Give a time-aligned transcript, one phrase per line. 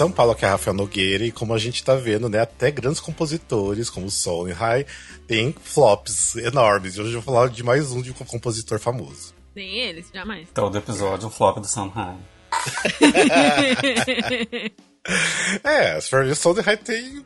[0.00, 3.00] São Paulo, que é Rafael Nogueira, e como a gente tá vendo, né, até grandes
[3.00, 4.86] compositores, como Sondheim,
[5.26, 6.96] tem flops enormes.
[6.96, 9.34] E hoje eu vou falar de mais um de um compositor famoso.
[9.52, 10.48] Tem eles, jamais.
[10.54, 12.16] Todo episódio, um flop do Sondheim.
[15.62, 17.22] é, for ver, Sondheim tem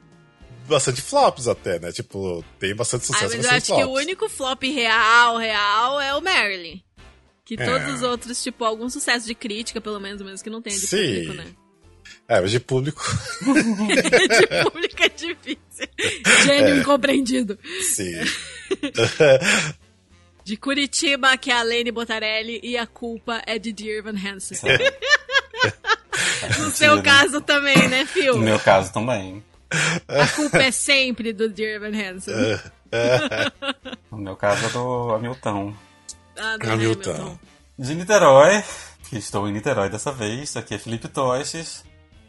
[0.67, 1.93] bastante flops até, né?
[1.93, 3.85] Tipo, tem bastante sucesso, ah, mas eu acho flops.
[3.85, 6.83] que o único flop real, real é o Marilyn.
[7.45, 7.65] Que É.
[7.65, 10.89] todos os outros, tipo, algum sucesso de crítica, pelo menos, mesmo que não tenha de
[10.89, 11.27] Sim.
[11.27, 11.55] público, né?
[12.27, 13.03] É, mas de público,
[13.43, 15.89] de público é difícil.
[16.45, 17.59] Gênio incompreendido.
[17.83, 18.15] sim.
[20.45, 24.59] De Curitiba, que é a Lene Botarelli, e a culpa é de Dear Van Hansen.
[26.59, 28.35] No seu caso também, né, Phil?
[28.35, 29.43] No meu caso também.
[30.07, 32.35] A culpa é sempre do Dear Van Hansen.
[34.11, 35.75] No meu caso é do Hamilton.
[36.37, 37.11] Ah, do Hamilton.
[37.11, 37.39] Hamilton.
[37.79, 38.63] De Niterói,
[39.09, 40.55] que estou em Niterói dessa vez.
[40.55, 41.83] Aqui é Felipe Toches.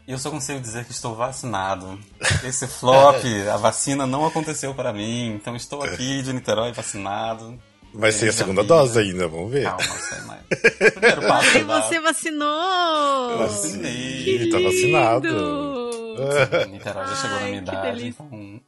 [0.06, 1.98] E eu só consigo dizer que estou vacinado.
[2.44, 3.16] Esse flop,
[3.52, 5.34] a vacina não aconteceu para mim.
[5.34, 7.58] Então estou aqui de Niterói vacinado.
[7.92, 8.74] Vai ser a segunda vida.
[8.74, 9.64] dose ainda, vamos ver.
[9.64, 10.42] Calma, sei mais.
[10.92, 11.58] Primeiro passo.
[11.58, 13.38] E você vacinou!
[13.38, 14.42] Vacinei.
[14.42, 15.28] Ih, tá vacinado.
[15.28, 16.70] Lindo.
[16.70, 18.60] Niterói já chegou na Ai, minha que idade, então.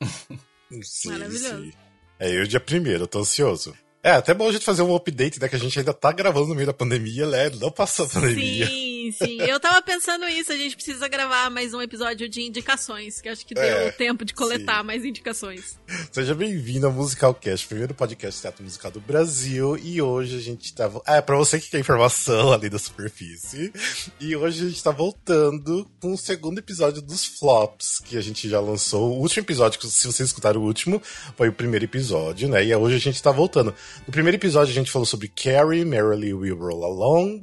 [0.82, 1.62] Sim, Maravilhoso.
[1.62, 1.72] sim.
[2.18, 3.74] É, eu dia primeiro, eu tô ansioso.
[4.02, 5.48] É, até bom a gente fazer um update, né?
[5.48, 7.50] Que a gente ainda tá gravando no meio da pandemia, né?
[7.60, 8.66] Não passou a pandemia.
[8.66, 9.40] Sim, sim.
[9.40, 13.46] Eu tava pensando isso, a gente precisa gravar mais um episódio de indicações, que acho
[13.46, 14.86] que deu É, tempo de coletar sim.
[14.86, 15.78] mais indicações.
[16.12, 19.76] Seja bem-vindo ao Musicalcast, primeiro podcast de teatro musical do Brasil.
[19.78, 20.90] E hoje a gente tá.
[21.06, 23.72] Ah, é pra você que quer informação além da superfície.
[24.20, 28.48] E hoje a gente tá voltando com o segundo episódio dos Flops, que a gente
[28.48, 29.12] já lançou.
[29.12, 31.00] O último episódio, se vocês escutaram o último,
[31.36, 32.64] foi o primeiro episódio, né?
[32.64, 33.74] E hoje a gente tá voltando.
[34.06, 37.40] No primeiro episódio a gente falou sobre Carrie, Merrily We Roll Along.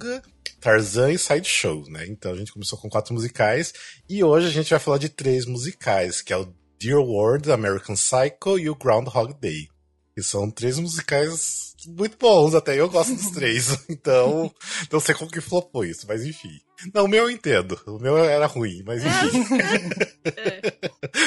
[0.65, 2.07] Tarzan e Sideshow, né?
[2.07, 3.71] Então a gente começou com quatro musicais
[4.09, 7.93] e hoje a gente vai falar de três musicais, que é o Dear World, American
[7.95, 9.67] Psycho e o Groundhog Day.
[10.15, 13.77] Que são três musicais muito bons, até eu gosto dos três.
[13.87, 14.51] Então,
[14.91, 16.49] não sei como que flopou isso, mas enfim.
[16.93, 17.79] Não, o meu eu entendo.
[17.85, 19.45] O meu era ruim, mas enfim.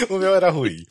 [0.11, 0.83] o meu era ruim.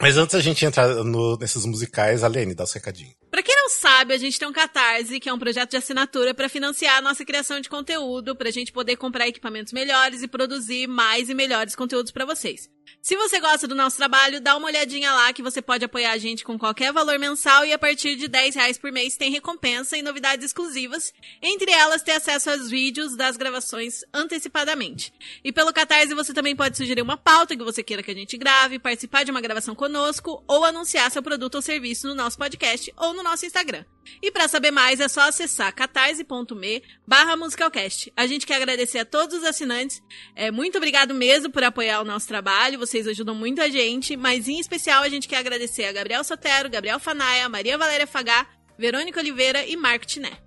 [0.00, 3.14] Mas antes a gente entrar no- nesses musicais, a Lene, dá os recadinhos.
[3.30, 6.48] Pra quem sabe, a gente tem um Catarse, que é um projeto de assinatura pra
[6.48, 11.28] financiar a nossa criação de conteúdo, pra gente poder comprar equipamentos melhores e produzir mais
[11.28, 12.68] e melhores conteúdos pra vocês.
[13.00, 16.18] Se você gosta do nosso trabalho, dá uma olhadinha lá que você pode apoiar a
[16.18, 19.96] gente com qualquer valor mensal e a partir de 10 reais por mês tem recompensa
[19.96, 25.12] e novidades exclusivas, entre elas ter acesso aos vídeos das gravações antecipadamente.
[25.42, 28.36] E pelo Catarse você também pode sugerir uma pauta que você queira que a gente
[28.36, 32.92] grave, participar de uma gravação conosco ou anunciar seu produto ou serviço no nosso podcast
[32.96, 33.84] ou no nosso Instagram.
[34.22, 38.12] E pra saber mais é só acessar catarse.me barra musicalcast.
[38.16, 40.02] A gente quer agradecer a todos os assinantes.
[40.34, 42.77] É, muito obrigado mesmo por apoiar o nosso trabalho.
[42.78, 46.70] Vocês ajudam muito a gente, mas em especial a gente quer agradecer a Gabriel Sotero,
[46.70, 48.46] Gabriel Fanaia, Maria Valéria Fagá,
[48.78, 50.38] Verônica Oliveira e Marco Tiné.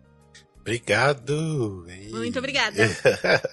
[0.61, 1.85] Obrigado.
[2.11, 2.87] Muito obrigada.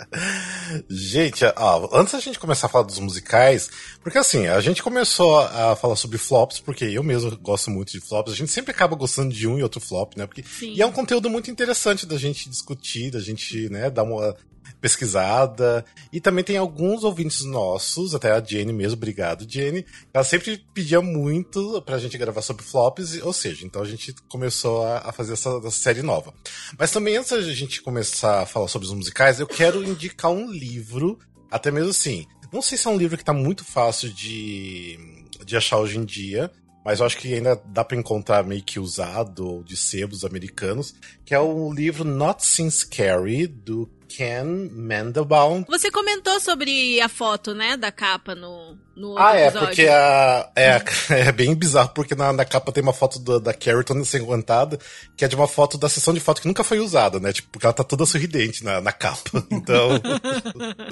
[0.89, 3.71] gente, ó, antes da gente começar a falar dos musicais,
[4.03, 8.01] porque assim, a gente começou a falar sobre flops, porque eu mesmo gosto muito de
[8.01, 10.27] flops, a gente sempre acaba gostando de um e outro flop, né?
[10.27, 10.75] Porque, Sim.
[10.75, 14.37] e é um conteúdo muito interessante da gente discutir, da gente, né, dar uma
[14.81, 15.85] pesquisada.
[16.13, 19.85] E também tem alguns ouvintes nossos, até a Jenny mesmo, obrigado, Jenny.
[20.13, 24.85] Ela sempre pedia muito pra gente gravar sobre flops, ou seja, então a gente começou
[24.85, 26.33] a, a fazer essa, essa série nova.
[26.79, 30.51] Mas também antes da gente começar a falar sobre os musicais, eu quero indicar um
[30.51, 31.19] livro,
[31.51, 32.27] até mesmo assim.
[32.53, 34.99] Não sei se é um livro que tá muito fácil de,
[35.45, 36.51] de achar hoje em dia,
[36.89, 40.95] mas eu acho que ainda dá pra encontrar meio que usado ou de sebos americanos,
[41.23, 45.67] que é o livro Not Since Scary, do Ken Mandelbaum.
[45.69, 49.67] Você comentou sobre a foto, né, da capa no, no outro Ah, é, episódio.
[49.69, 50.83] porque a, é,
[51.29, 54.79] é bem bizarro, porque na, na capa tem uma foto do- da Carrie toda ensanguentada,
[55.15, 57.35] que é de uma foto da sessão de foto que nunca foi usada, né?
[57.35, 59.45] Tipo, porque ela tá toda sorridente na, na capa.
[59.53, 59.91] Então.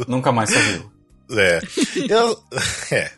[0.06, 0.92] Nunca mais sorriu.
[1.30, 1.60] É.
[2.08, 2.38] Eu-
[2.92, 3.10] é.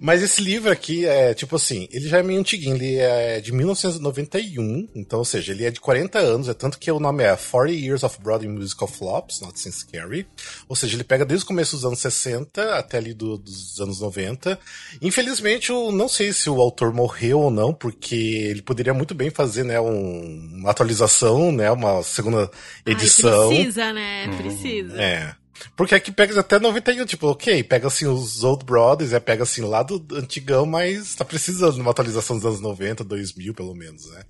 [0.00, 3.52] Mas esse livro aqui é, tipo assim, ele já é meio antiguinho, ele é de
[3.52, 7.36] 1991, então, ou seja, ele é de 40 anos, é tanto que o nome é
[7.36, 10.26] 40 Years of Broadway Musical Flops, Not Since Scary.
[10.68, 14.00] Ou seja, ele pega desde o começo dos anos 60 até ali do- dos anos
[14.00, 14.58] 90.
[15.00, 19.30] Infelizmente, eu não sei se o autor morreu ou não, porque ele poderia muito bem
[19.30, 22.50] fazer, né, um- uma atualização, né, uma segunda
[22.86, 23.50] edição.
[23.50, 24.36] Ai, precisa, né?
[24.36, 25.02] Precisa.
[25.02, 25.34] É.
[25.76, 29.62] Porque aqui pega até 91, tipo, ok, pega assim os Old Brothers, é, pega assim
[29.62, 34.10] lá do antigão, mas tá precisando de uma atualização dos anos 90, 2000 pelo menos,
[34.10, 34.24] né?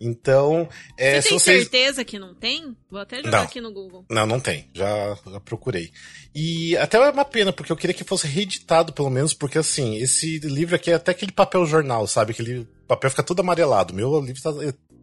[0.00, 1.62] Então, é, Você tem vocês...
[1.62, 2.76] certeza que não tem?
[2.90, 3.44] Vou até jogar Não.
[3.44, 4.04] aqui no Google.
[4.10, 4.68] Não, não tem.
[4.74, 5.90] Já, já procurei.
[6.34, 9.96] E até é uma pena, porque eu queria que fosse reeditado, pelo menos, porque assim,
[9.96, 12.32] esse livro aqui é até aquele papel jornal, sabe?
[12.32, 13.92] Aquele papel fica todo amarelado.
[13.92, 14.50] O meu livro tá,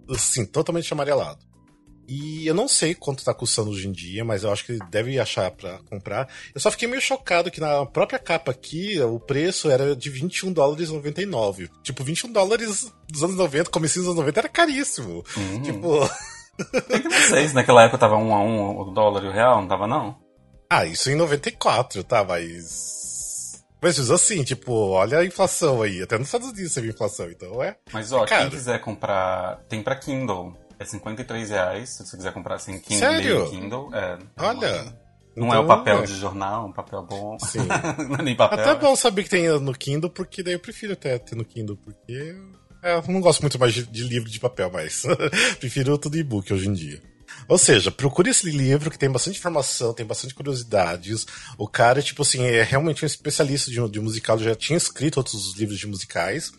[0.10, 1.40] assim, totalmente amarelado.
[2.08, 4.82] E eu não sei quanto tá custando hoje em dia, mas eu acho que ele
[4.90, 6.28] deve achar pra comprar.
[6.54, 10.52] Eu só fiquei meio chocado que na própria capa aqui, o preço era de 21
[10.52, 11.70] dólares e 99.
[11.82, 15.24] Tipo, 21 dólares dos anos 90, comecinho dos anos 90 era caríssimo.
[15.38, 15.62] Uhum.
[15.62, 16.10] Tipo,
[17.28, 20.18] Vocês, naquela época tava um a um o dólar e o real, não tava não?
[20.70, 22.24] Ah, isso em 94, tá?
[22.24, 23.64] Mas.
[23.82, 26.02] Mas assim, tipo, olha a inflação aí.
[26.02, 27.76] Até nos Estados Unidos teve inflação, então é.
[27.92, 30.56] Mas ó, É quem quiser comprar, tem pra Kindle.
[30.80, 33.50] É 53 reais, se você quiser comprar assim, Kindle Sério?
[33.50, 33.90] Kindle.
[33.94, 35.04] É, Olha.
[35.36, 36.06] Não Então, é o papel é.
[36.06, 37.38] de jornal, um papel bom.
[37.40, 37.60] Sim.
[38.10, 38.60] não é nem papel.
[38.60, 38.76] Até é.
[38.76, 42.36] bom saber que tem no Kindle, porque daí eu prefiro até ter no Kindle, porque.
[42.84, 45.04] É, eu não gosto muito mais de, de livro de papel, mas
[45.60, 47.02] prefiro tudo e-book hoje em dia.
[47.48, 51.26] Ou seja, procure esse livro que tem bastante informação, tem bastante curiosidades.
[51.58, 55.56] O cara, tipo assim, é realmente um especialista de, de musical, já tinha escrito outros
[55.58, 56.52] livros de musicais.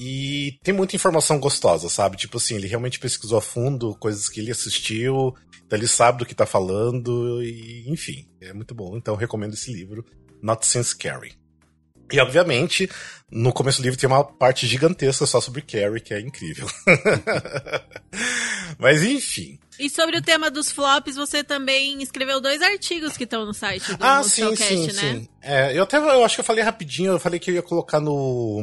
[0.00, 2.16] E tem muita informação gostosa, sabe?
[2.16, 5.34] Tipo assim, ele realmente pesquisou a fundo coisas que ele assistiu,
[5.66, 8.96] então ele sabe do que tá falando, e enfim, é muito bom.
[8.96, 10.04] Então eu recomendo esse livro,
[10.40, 11.36] Not Since Carrie.
[12.12, 12.88] E obviamente,
[13.28, 16.68] no começo do livro tem uma parte gigantesca só sobre Carrie, que é incrível.
[18.78, 19.58] Mas enfim.
[19.78, 23.94] E sobre o tema dos flops, você também escreveu dois artigos que estão no site
[23.94, 24.92] do Ah, sim, sim, né?
[24.92, 25.28] sim.
[25.40, 28.00] É, eu até eu acho que eu falei rapidinho, eu falei que eu ia colocar
[28.00, 28.60] no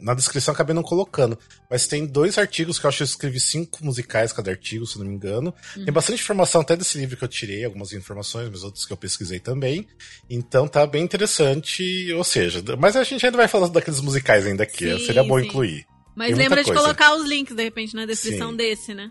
[0.00, 1.38] na descrição, acabei não colocando.
[1.70, 4.98] Mas tem dois artigos que eu acho que eu escrevi cinco musicais cada artigo, se
[4.98, 5.52] não me engano.
[5.74, 8.96] Tem bastante informação até desse livro que eu tirei, algumas informações, mas outros que eu
[8.96, 9.86] pesquisei também.
[10.28, 14.62] Então tá bem interessante, ou seja, mas a gente ainda vai falar daqueles musicais ainda
[14.62, 15.46] aqui, Sim, seria bom sim.
[15.46, 15.86] incluir.
[16.14, 16.80] Mas lembra de coisa.
[16.80, 18.56] colocar os links, de repente, na descrição Sim.
[18.56, 19.10] desse, né?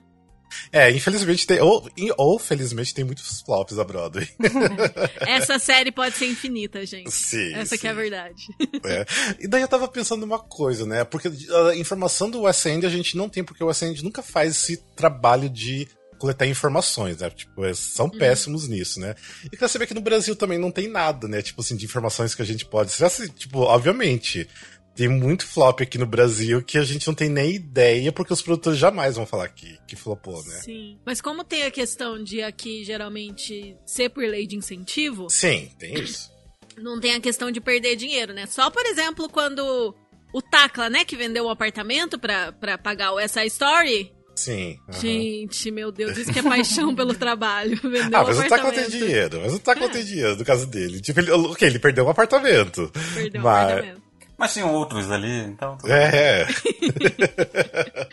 [0.72, 1.88] É, infelizmente tem, ou,
[2.18, 4.28] ou felizmente tem muitos flops da Broadway.
[5.28, 7.12] Essa série pode ser infinita, gente.
[7.12, 8.02] Sim, Essa que é a sim.
[8.02, 8.44] verdade.
[8.86, 9.06] É.
[9.40, 11.04] E daí eu tava pensando numa coisa, né?
[11.04, 11.30] Porque
[11.70, 14.56] a informação do West End a gente não tem, porque o West End nunca faz
[14.56, 15.88] esse trabalho de
[16.18, 17.30] coletar informações, né?
[17.30, 19.16] Tipo, eles são péssimos nisso, né?
[19.44, 21.42] E queria saber que no Brasil também não tem nada, né?
[21.42, 22.98] Tipo assim, de informações que a gente pode.
[22.98, 24.48] Já se, tipo, obviamente.
[24.96, 28.42] Tem muito flop aqui no Brasil que a gente não tem nem ideia, porque os
[28.42, 30.60] produtores jamais vão falar que, que flopou, né?
[30.64, 30.98] Sim.
[31.06, 35.96] Mas como tem a questão de aqui, geralmente, ser por lei de incentivo, Sim, tem
[35.96, 36.32] isso.
[36.78, 38.46] não tem a questão de perder dinheiro, né?
[38.46, 39.94] Só, por exemplo, quando
[40.34, 44.12] o Tacla, né, que vendeu o apartamento pra, pra pagar o essa Story.
[44.36, 44.78] Sim.
[44.90, 45.00] aham.
[45.00, 47.78] Gente, meu Deus, isso que é paixão pelo trabalho.
[47.82, 48.92] Vendeu Ah, mas o Tacla tem apartamento.
[48.92, 49.42] dinheiro.
[49.42, 51.00] Mas o Tacla tem dinheiro, no caso dele.
[51.02, 52.92] Tipo, ele, ok, ele perdeu um apartamento.
[53.14, 54.05] Perdeu o mas, apartamento.
[54.38, 55.78] Mas tinham outros ali, então.
[55.86, 56.46] É.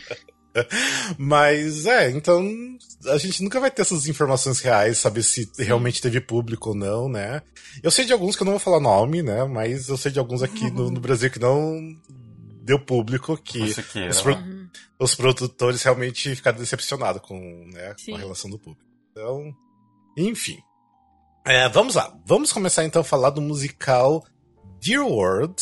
[1.17, 2.45] Mas é, então
[3.07, 7.09] a gente nunca vai ter essas informações reais, saber se realmente teve público ou não,
[7.09, 7.41] né?
[7.81, 9.43] Eu sei de alguns que eu não vou falar nome, né?
[9.45, 11.79] Mas eu sei de alguns aqui no, no Brasil que não
[12.61, 13.73] deu público, que
[14.09, 14.69] os, pro- Uhum.
[14.99, 17.35] os produtores realmente ficaram decepcionados com,
[17.73, 18.85] né, com a relação do público.
[19.11, 19.53] Então,
[20.17, 20.59] enfim.
[21.45, 22.15] É, vamos lá.
[22.25, 24.23] Vamos começar então a falar do musical
[24.79, 25.55] Dear World.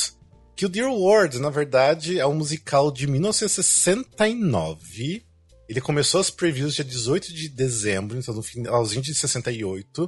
[0.62, 5.26] Que o Dear World, na verdade, é um musical de 1969.
[5.68, 10.08] Ele começou as previews dia 18 de dezembro, então no finalzinho de 68.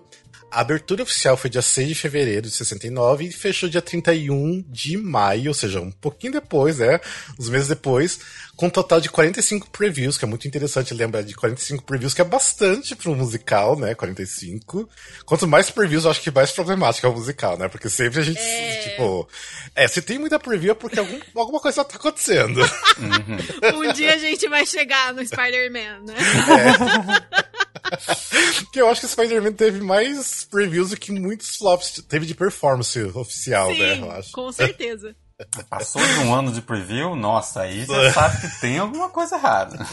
[0.53, 4.95] A abertura oficial foi dia 6 de fevereiro de 69 e fechou dia 31 de
[4.97, 6.99] maio, ou seja, um pouquinho depois, né?
[7.39, 8.19] Uns meses depois,
[8.55, 12.21] com um total de 45 previews, que é muito interessante lembrar de 45 previews, que
[12.21, 13.95] é bastante para um musical, né?
[13.95, 14.87] 45.
[15.25, 17.67] Quanto mais previews, eu acho que mais problemático é o musical, né?
[17.67, 18.89] Porque sempre a gente, É.
[18.89, 19.27] tipo.
[19.75, 22.61] É, se tem muita preview é porque algum, alguma coisa tá acontecendo.
[23.75, 26.13] Um dia a gente vai chegar no Spider-Man, né?
[28.63, 32.99] Porque eu acho que Spider-Man teve mais previews do que muitos flops teve de performance
[33.13, 33.91] oficial, né?
[33.91, 34.31] Eu Sim, acho.
[34.31, 35.15] com certeza.
[35.69, 39.85] Passou de um ano de preview, nossa, aí já sabe que tem alguma coisa errada.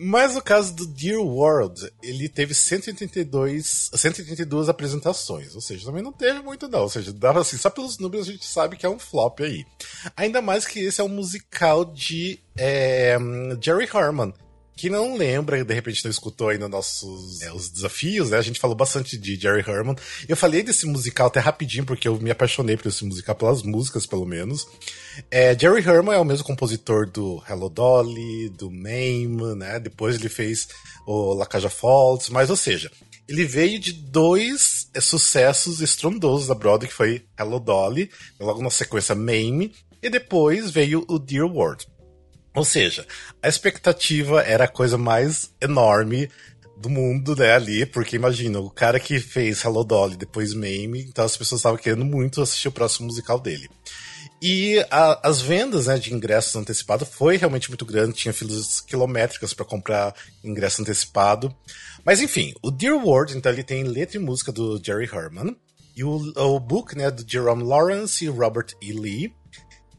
[0.00, 5.56] Mas no caso do Dear World, ele teve 182, 182 apresentações.
[5.56, 6.82] Ou seja, também não teve muito, não.
[6.82, 9.66] Ou seja, dava assim, só pelos números a gente sabe que é um flop aí.
[10.16, 13.18] Ainda mais que esse é um musical de é,
[13.60, 14.32] Jerry Herman.
[14.78, 18.38] Quem não lembra, de repente não escutou ainda nossos é, os desafios, né?
[18.38, 19.96] A gente falou bastante de Jerry Herman.
[20.28, 24.06] Eu falei desse musical até rapidinho, porque eu me apaixonei por esse musical, pelas músicas,
[24.06, 24.68] pelo menos.
[25.32, 29.80] É, Jerry Herman é o mesmo compositor do Hello Dolly, do Mame, né?
[29.80, 30.68] Depois ele fez
[31.04, 32.88] o La Caja Falls, mas ou seja,
[33.26, 38.70] ele veio de dois é, sucessos estrondosos da Broadway, que foi Hello Dolly, logo na
[38.70, 41.84] sequência Mame, e depois veio o Dear World.
[42.58, 43.06] Ou seja,
[43.40, 46.28] a expectativa era a coisa mais enorme
[46.76, 51.24] do mundo, né, ali, porque imagina, o cara que fez Hello Dolly depois Mame, então
[51.24, 53.70] as pessoas estavam querendo muito assistir o próximo musical dele.
[54.42, 59.54] E a, as vendas né, de ingressos antecipados foi realmente muito grande, tinha filas quilométricas
[59.54, 60.12] para comprar
[60.42, 61.54] ingresso antecipado.
[62.04, 65.56] Mas enfim, o Dear World, então ele tem letra e música do Jerry Herman,
[65.96, 68.92] e o, o book né, do Jerome Lawrence e Robert E.
[68.92, 69.32] Lee.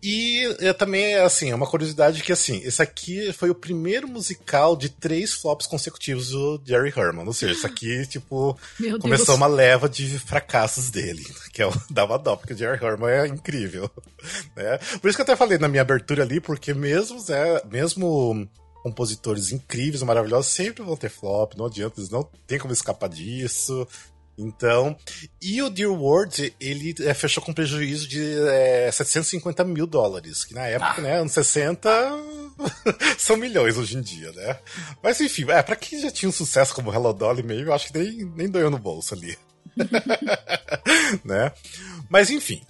[0.01, 4.75] E é, também, assim, é uma curiosidade que, assim, esse aqui foi o primeiro musical
[4.75, 7.25] de três flops consecutivos do Jerry Herman.
[7.25, 9.37] Ou seja, isso aqui, tipo, Meu começou Deus.
[9.37, 11.25] uma leva de fracassos dele.
[11.51, 13.89] Que é o dava dó, porque o Jerry Herman é incrível.
[14.55, 14.77] Né?
[15.01, 18.49] Por isso que eu até falei na minha abertura ali, porque mesmo, né, mesmo
[18.83, 23.87] compositores incríveis, maravilhosos, sempre vão ter flop, não adianta, eles não tem como escapar disso.
[24.41, 24.95] Então,
[25.41, 30.53] e o Dear World, ele é, fechou com prejuízo de é, 750 mil dólares, que
[30.53, 31.89] na época, né, anos 60,
[33.19, 34.57] são milhões hoje em dia, né?
[35.03, 37.91] Mas enfim, é, pra quem já tinha um sucesso como Hello Dolly meio, eu acho
[37.91, 39.37] que nem, nem doeu no bolso ali.
[41.25, 41.51] né?
[42.09, 42.61] Mas enfim,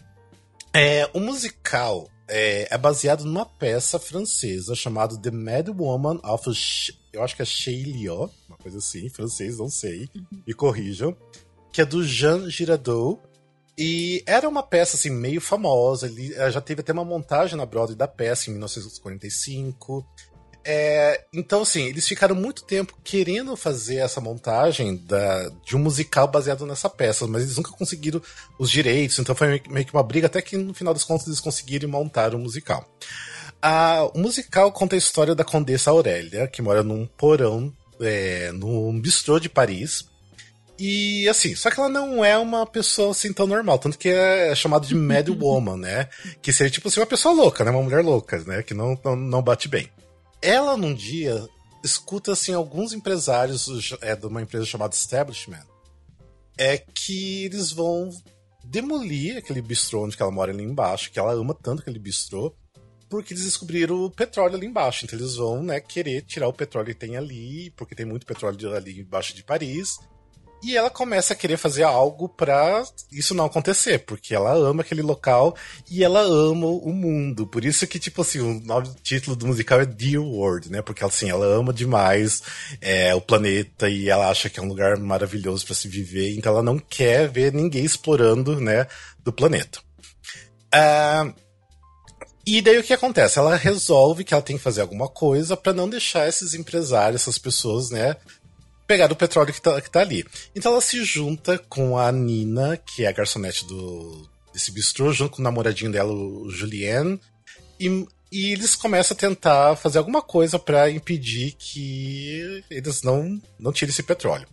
[0.73, 6.49] é, o musical é, é baseado numa peça francesa chamada The Mad Woman of...
[7.13, 10.09] Eu acho que é Cheiliot, uma coisa assim, francês, não sei,
[10.47, 11.15] me corrijam
[11.71, 13.19] que é do Jean Giraudoux.
[13.77, 17.95] E era uma peça assim meio famosa, ele já teve até uma montagem na Broadway
[17.95, 20.05] da peça em 1945.
[20.65, 26.27] É, então, assim, eles ficaram muito tempo querendo fazer essa montagem da, de um musical
[26.27, 28.21] baseado nessa peça, mas eles nunca conseguiram
[28.59, 31.39] os direitos, então foi meio que- uma briga, até que no final das contas eles
[31.39, 32.85] conseguiram montar o musical.
[33.61, 38.99] Ah, o musical conta a história da Condessa Aurélia, que mora num porão, é, num
[38.99, 40.08] bistrô de Paris,
[40.79, 44.55] e assim, só que ela não é uma pessoa assim tão normal, tanto que é
[44.55, 46.09] chamado de Mad Woman, né?
[46.41, 47.71] Que seria tipo assim, uma pessoa louca, né?
[47.71, 48.63] Uma mulher louca, né?
[48.63, 49.89] Que não, não, não bate bem.
[50.41, 51.45] Ela num dia
[51.83, 55.65] escuta assim alguns empresários é, de uma empresa chamada Establishment
[56.57, 58.09] é que eles vão
[58.63, 62.53] demolir aquele bistrô onde ela mora ali embaixo, que ela ama tanto aquele bistrô,
[63.09, 65.05] porque eles descobriram o petróleo ali embaixo.
[65.05, 68.75] Então eles vão, né, querer tirar o petróleo que tem ali, porque tem muito petróleo
[68.75, 69.97] ali embaixo de Paris.
[70.61, 75.01] E ela começa a querer fazer algo pra isso não acontecer, porque ela ama aquele
[75.01, 75.55] local
[75.89, 77.47] e ela ama o mundo.
[77.47, 80.81] Por isso que, tipo assim, o nome do título do musical é Dear World, né?
[80.81, 82.43] Porque assim, ela ama demais
[82.81, 86.51] é, o planeta e ela acha que é um lugar maravilhoso pra se viver, então
[86.51, 88.85] ela não quer ver ninguém explorando, né,
[89.23, 89.79] do planeta.
[90.71, 91.31] Ah,
[92.45, 93.37] e daí o que acontece?
[93.37, 97.37] Ela resolve que ela tem que fazer alguma coisa pra não deixar esses empresários, essas
[97.37, 98.15] pessoas, né,
[98.89, 100.25] pegar o petróleo que tá, que tá ali.
[100.55, 105.35] Então ela se junta com a Nina, que é a garçonete do, desse bistrô, junto
[105.35, 107.19] com o namoradinho dela, o Julien,
[107.79, 113.71] e, e eles começam a tentar fazer alguma coisa pra impedir que eles não, não
[113.71, 114.47] tirem esse petróleo.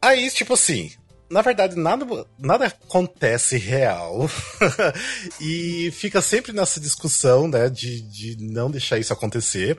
[0.00, 0.92] Aí, tipo assim,
[1.28, 2.06] na verdade, nada,
[2.38, 4.30] nada acontece real.
[5.40, 9.76] e fica sempre nessa discussão, né, de, de não deixar isso acontecer.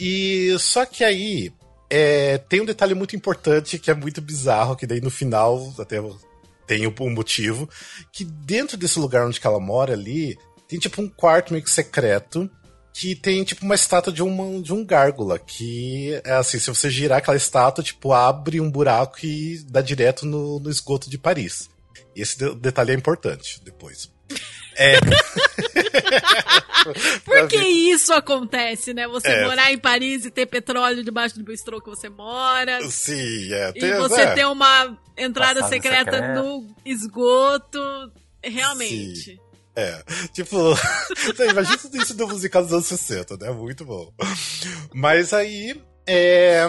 [0.00, 1.52] E só que aí
[1.90, 6.02] é, tem um detalhe muito importante que é muito bizarro, que daí no final até
[6.66, 7.68] tem um motivo,
[8.12, 12.48] que dentro desse lugar onde ela mora ali, tem tipo um quarto meio que secreto,
[12.92, 16.90] que tem tipo uma estátua de, uma, de um gárgula, que é assim, se você
[16.90, 21.70] girar aquela estátua, tipo, abre um buraco e dá direto no, no esgoto de Paris.
[22.14, 24.10] Esse de- detalhe é importante depois.
[24.78, 24.98] É.
[25.00, 25.18] Pra
[27.24, 29.06] Por que ver- isso acontece, né?
[29.08, 29.44] Você É.
[29.44, 32.80] morar em Paris e ter petróleo debaixo do bistrô que você mora.
[32.88, 33.70] Sim, é.
[33.74, 34.34] E tem- você é.
[34.34, 36.42] ter uma entrada secreta secreta.
[36.42, 37.78] no esgoto.
[38.42, 39.38] Realmente.
[39.76, 40.56] É, tipo,
[41.50, 43.50] imagina tudo isso do musical dos anos 60, né?
[43.50, 44.12] Muito bom.
[44.94, 46.64] Mas aí, é...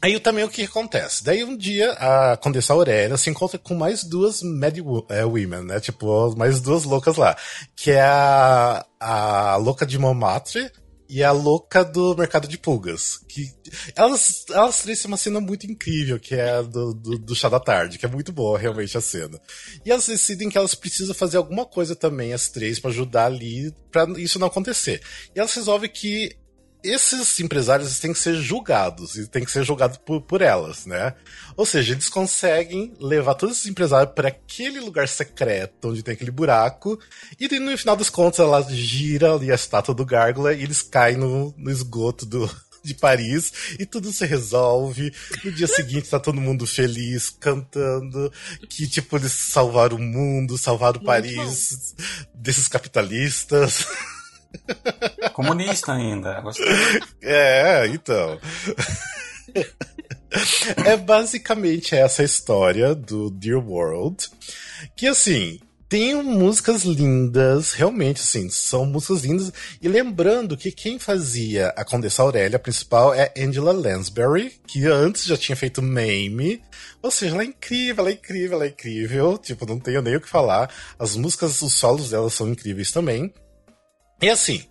[0.00, 1.24] Aí também o que acontece?
[1.24, 4.78] Daí um dia a Condessa Aurélia se encontra com mais duas Mad
[5.08, 5.80] é, Women, né?
[5.80, 7.36] Tipo, mais duas loucas lá.
[7.74, 10.70] Que é a, a louca de Montmartre
[11.08, 13.18] e a louca do Mercado de Pulgas.
[13.28, 13.50] Que
[13.96, 17.48] elas, elas três têm uma cena muito incrível, que é a do, do, do chá
[17.48, 19.40] da tarde, que é muito boa realmente a cena.
[19.84, 23.74] E elas decidem que elas precisam fazer alguma coisa também, as três, pra ajudar ali,
[23.90, 25.02] pra isso não acontecer.
[25.34, 26.36] E elas resolvem que
[26.82, 31.14] esses empresários têm que ser julgados, e têm que ser julgados por, por elas, né?
[31.56, 36.30] Ou seja, eles conseguem levar todos esses empresários para aquele lugar secreto, onde tem aquele
[36.30, 36.98] buraco,
[37.38, 41.16] e no final das contas ela gira ali a estátua do Gárgula e eles caem
[41.16, 42.48] no, no esgoto do,
[42.82, 45.12] de Paris e tudo se resolve.
[45.44, 48.32] No dia seguinte tá todo mundo feliz, cantando,
[48.68, 51.94] que tipo, eles salvaram o mundo, salvaram Muito Paris
[52.34, 53.86] desses capitalistas.
[55.32, 56.42] Comunista ainda.
[57.22, 58.38] É, então.
[60.84, 64.30] é basicamente essa história do Dear World.
[64.96, 69.52] Que assim, tem músicas lindas, realmente, assim, são músicas lindas.
[69.80, 75.36] E lembrando que quem fazia a Condessa Aurélia principal é Angela Lansbury, que antes já
[75.36, 76.62] tinha feito Mame.
[77.00, 79.38] Ou seja, ela é incrível, ela é incrível, ela é incrível.
[79.38, 80.70] Tipo, não tenho nem o que falar.
[80.98, 83.32] As músicas, os solos dela são incríveis também.
[84.20, 84.64] E assim,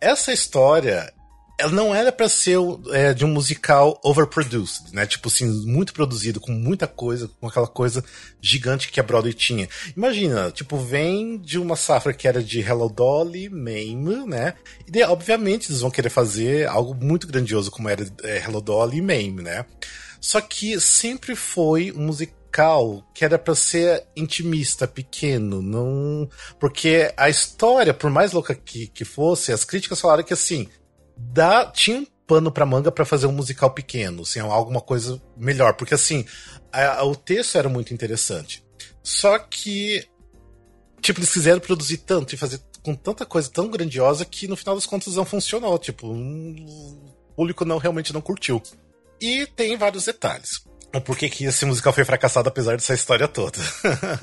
[0.00, 1.12] essa história
[1.60, 2.56] ela não era para ser
[2.90, 5.06] é, de um musical overproduced, né?
[5.06, 8.02] Tipo assim, muito produzido, com muita coisa, com aquela coisa
[8.40, 9.68] gigante que a Broadway tinha.
[9.94, 14.54] Imagina, tipo, vem de uma safra que era de Hello Dolly, Mame, né?
[14.86, 18.96] E daí, obviamente eles vão querer fazer algo muito grandioso como era é, Hello Dolly
[18.96, 19.66] e Mame, né?
[20.18, 22.39] Só que sempre foi um musical
[23.14, 26.28] que era para ser intimista, pequeno, não.
[26.58, 30.68] Porque a história, por mais louca que, que fosse, as críticas falaram que assim,
[31.16, 35.74] dá, tinha um pano pra manga para fazer um musical pequeno, assim, alguma coisa melhor,
[35.74, 36.24] porque assim,
[36.72, 38.64] a, a, o texto era muito interessante.
[39.02, 40.06] Só que,
[41.00, 44.74] tipo, eles quiseram produzir tanto e fazer com tanta coisa tão grandiosa que no final
[44.74, 46.54] das contas não funcionou, tipo, um,
[47.30, 48.62] o público não realmente não curtiu.
[49.20, 50.64] E tem vários detalhes.
[51.04, 53.58] Por que, que esse musical foi fracassado apesar dessa história toda?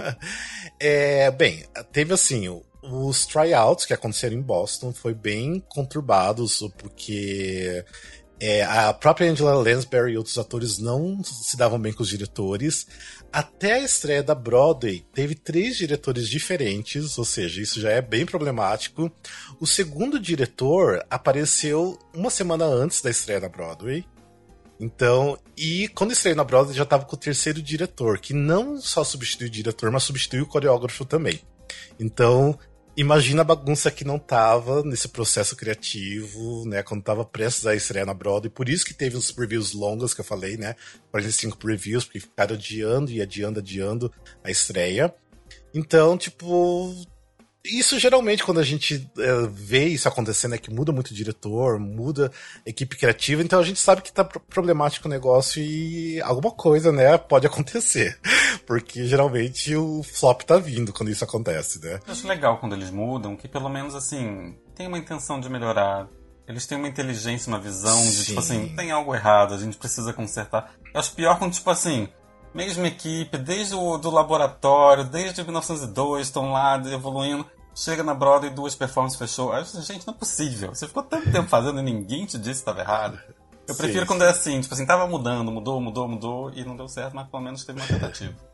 [0.80, 2.50] é, bem, teve assim,
[2.84, 7.86] os tryouts que aconteceram em Boston foi bem conturbados, porque
[8.40, 12.86] é, a própria Angela Lansbury e outros atores não se davam bem com os diretores.
[13.32, 18.26] Até a estreia da Broadway, teve três diretores diferentes, ou seja, isso já é bem
[18.26, 19.12] problemático.
[19.60, 24.06] O segundo diretor apareceu uma semana antes da estreia da Broadway.
[24.80, 29.04] Então, e quando estreou na Broadway já estava com o terceiro diretor, que não só
[29.04, 31.42] substituiu o diretor, mas substituiu o coreógrafo também.
[32.00, 32.58] Então,
[32.96, 36.84] imagina a bagunça que não tava nesse processo criativo, né?
[36.84, 38.50] Quando tava prestes a estrear na Broadway.
[38.52, 40.76] Por isso que teve uns previews longos que eu falei, né?
[41.12, 44.14] 45 previews, porque ficaram adiando e adiando, adiando
[44.44, 45.14] a estreia.
[45.74, 46.96] Então, tipo,
[47.70, 51.80] isso geralmente, quando a gente é, vê isso acontecendo, é que muda muito o diretor,
[51.80, 52.32] muda
[52.66, 56.92] a equipe criativa, então a gente sabe que tá problemático o negócio e alguma coisa,
[56.92, 58.20] né, pode acontecer.
[58.66, 62.00] Porque geralmente o flop tá vindo quando isso acontece, né?
[62.06, 66.08] Eu acho legal quando eles mudam, que pelo menos assim, tem uma intenção de melhorar.
[66.48, 70.14] Eles têm uma inteligência, uma visão de, tipo assim, tem algo errado, a gente precisa
[70.14, 70.74] consertar.
[70.94, 72.08] Eu acho pior quando, tipo assim,
[72.54, 77.46] mesma equipe, desde o do laboratório, desde 1902, estão lá evoluindo.
[77.78, 79.54] Chega na Broadway, duas performances fechou.
[79.54, 80.74] Aí, gente, não é possível.
[80.74, 83.20] Você ficou tanto tempo fazendo e ninguém te disse que estava errado.
[83.68, 86.76] Eu sim, prefiro quando é assim, tipo assim, tava mudando, mudou, mudou, mudou e não
[86.76, 88.34] deu certo, mas pelo menos teve uma tentativa.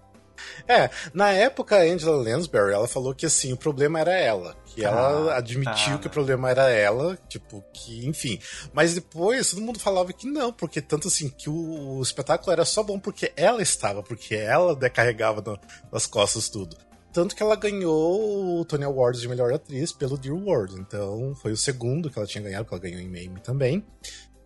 [0.67, 4.55] É, na época a Angela Lansbury, ela falou que assim, o problema era ela.
[4.65, 8.39] Que ah, ela admitiu tá, que o problema era ela, tipo, que, enfim.
[8.73, 12.65] Mas depois todo mundo falava que não, porque tanto assim, que o, o espetáculo era
[12.65, 15.57] só bom porque ela estava, porque ela carregava no,
[15.91, 16.75] nas costas tudo.
[17.13, 20.75] Tanto que ela ganhou o Tony Awards de melhor atriz pelo Dear World.
[20.79, 23.85] Então foi o segundo que ela tinha ganhado, que ela ganhou em Mame também.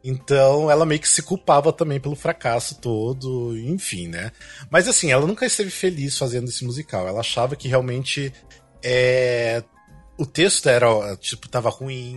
[0.04, 4.32] Então ela meio que se culpava também pelo fracasso todo, enfim, né?
[4.70, 7.08] Mas assim, ela nunca esteve feliz fazendo esse musical.
[7.08, 8.34] Ela achava que realmente
[8.84, 9.64] é,
[10.18, 12.16] o texto era, tipo, tava ruim,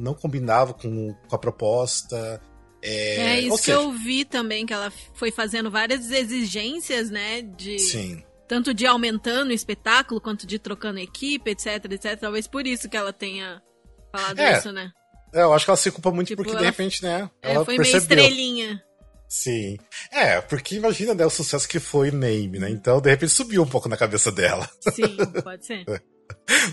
[0.00, 2.40] não combinava com, com a proposta.
[2.82, 3.78] É, é isso seja...
[3.78, 7.42] que eu vi também, que ela foi fazendo várias exigências, né?
[7.42, 7.78] De...
[7.78, 12.18] Sim tanto de aumentando o espetáculo quanto de trocando equipe, etc, etc.
[12.18, 13.62] Talvez por isso que ela tenha
[14.10, 14.90] falado é, isso, né?
[15.32, 17.30] É, eu acho que ela se culpa muito tipo, porque ela, de repente, né?
[17.40, 18.16] É, ela foi percebeu.
[18.16, 18.82] meio estrelinha.
[19.28, 19.78] Sim.
[20.10, 22.68] É, porque imagina, né, o sucesso que foi Name, né?
[22.68, 24.68] Então, de repente, subiu um pouco na cabeça dela.
[24.92, 25.84] Sim, pode ser.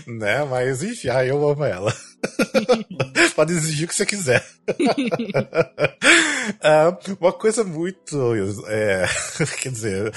[0.04, 0.42] né?
[0.50, 1.94] Mas, enfim, ah, eu amo ela.
[3.36, 4.44] pode exigir o que você quiser.
[6.58, 8.66] uh, uma coisa muito.
[8.66, 9.06] É,
[9.62, 10.12] quer dizer,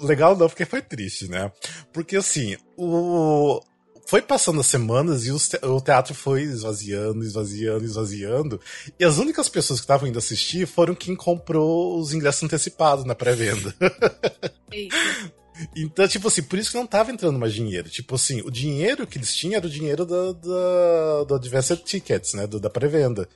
[0.00, 1.50] legal não, porque foi triste, né?
[1.92, 3.60] Porque assim, o.
[4.06, 8.60] Foi passando as semanas e o teatro foi esvaziando, esvaziando, esvaziando.
[8.98, 13.14] E as únicas pessoas que estavam indo assistir foram quem comprou os ingressos antecipados na
[13.14, 13.74] pré-venda.
[15.76, 17.88] Então, tipo assim, por isso que não tava entrando mais dinheiro.
[17.88, 22.34] Tipo assim, o dinheiro que eles tinham era o dinheiro da, da, do Advanced Tickets,
[22.34, 22.46] né?
[22.46, 23.28] Do, da pré-venda.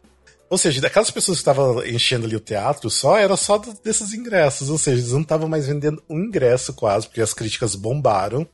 [0.52, 4.68] Ou seja, daquelas pessoas que estavam enchendo ali o teatro só, era só desses ingressos.
[4.68, 8.46] Ou seja, eles não estavam mais vendendo um ingresso quase, porque as críticas bombaram.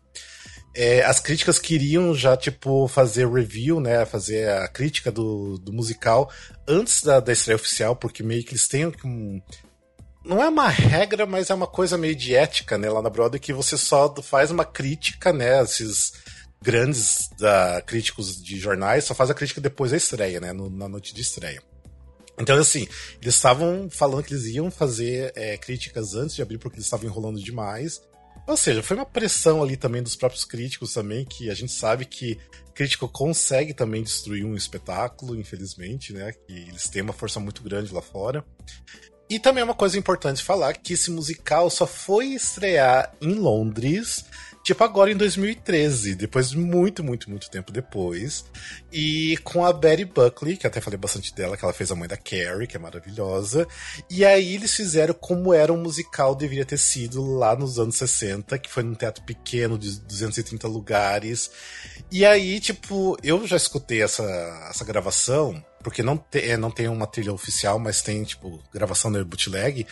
[0.77, 4.07] É, as críticas queriam já, tipo, fazer review, né?
[4.07, 6.31] Fazer a crítica do, do musical
[6.69, 9.43] antes da, da estreia oficial, porque meio que eles têm um.
[10.25, 12.89] Não é uma regra, mas é uma coisa meio de ética, né?
[12.89, 15.61] Lá na Broadway, que você só faz uma crítica, né?
[15.65, 16.13] Esses
[16.63, 20.53] grandes da, críticos de jornais só fazem a crítica depois da estreia, né?
[20.53, 21.61] No, na noite de estreia.
[22.41, 22.87] Então, assim,
[23.21, 27.07] eles estavam falando que eles iam fazer é, críticas antes de abrir porque eles estavam
[27.07, 28.01] enrolando demais.
[28.47, 32.05] Ou seja, foi uma pressão ali também dos próprios críticos também, que a gente sabe
[32.05, 32.39] que
[32.75, 36.33] crítico consegue também destruir um espetáculo, infelizmente, né?
[36.33, 38.45] Que eles têm uma força muito grande lá fora.
[39.29, 44.25] E também é uma coisa importante falar que esse musical só foi estrear em Londres
[44.69, 48.45] Tipo agora em 2013, depois de muito, muito, muito tempo depois.
[48.93, 52.07] E com a Betty Buckley, que até falei bastante dela, que ela fez a mãe
[52.07, 53.67] da Carrie, que é maravilhosa.
[54.11, 58.59] E aí eles fizeram como era um musical deveria ter sido lá nos anos 60,
[58.59, 61.51] que foi num teatro pequeno de 230 lugares.
[62.13, 64.23] E aí, tipo, eu já escutei essa,
[64.69, 69.11] essa gravação, porque não, te, é, não tem uma trilha oficial, mas tem, tipo, gravação
[69.11, 69.87] no bootleg.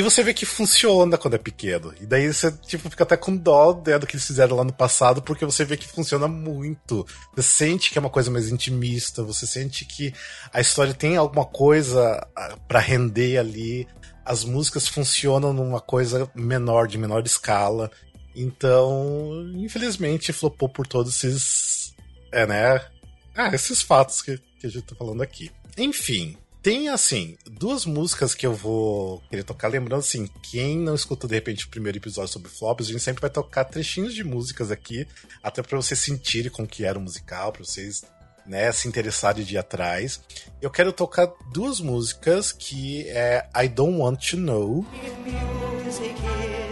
[0.00, 1.92] E você vê que funciona quando é pequeno.
[2.00, 4.72] E daí você tipo, fica até com dó né, do que eles fizeram lá no
[4.72, 7.06] passado, porque você vê que funciona muito.
[7.36, 10.14] Você sente que é uma coisa mais intimista, você sente que
[10.54, 13.86] a história tem alguma coisa ah, para render ali.
[14.24, 17.90] As músicas funcionam numa coisa menor, de menor escala.
[18.34, 21.94] Então, infelizmente, flopou por todos esses.
[22.32, 22.80] É, né?
[23.36, 25.50] Ah, esses fatos que, que a gente tá falando aqui.
[25.76, 29.68] Enfim, tem, assim, duas músicas que eu vou querer tocar.
[29.68, 33.20] Lembrando, assim, quem não escutou de repente o primeiro episódio sobre flops, a gente sempre
[33.20, 35.06] vai tocar trechinhos de músicas aqui,
[35.42, 38.02] até para vocês sentirem como que era o musical, pra vocês
[38.46, 40.20] né, se interessarem de ir atrás.
[40.60, 44.86] Eu quero tocar duas músicas que é I Don't Want to Know.
[45.90, 46.69] if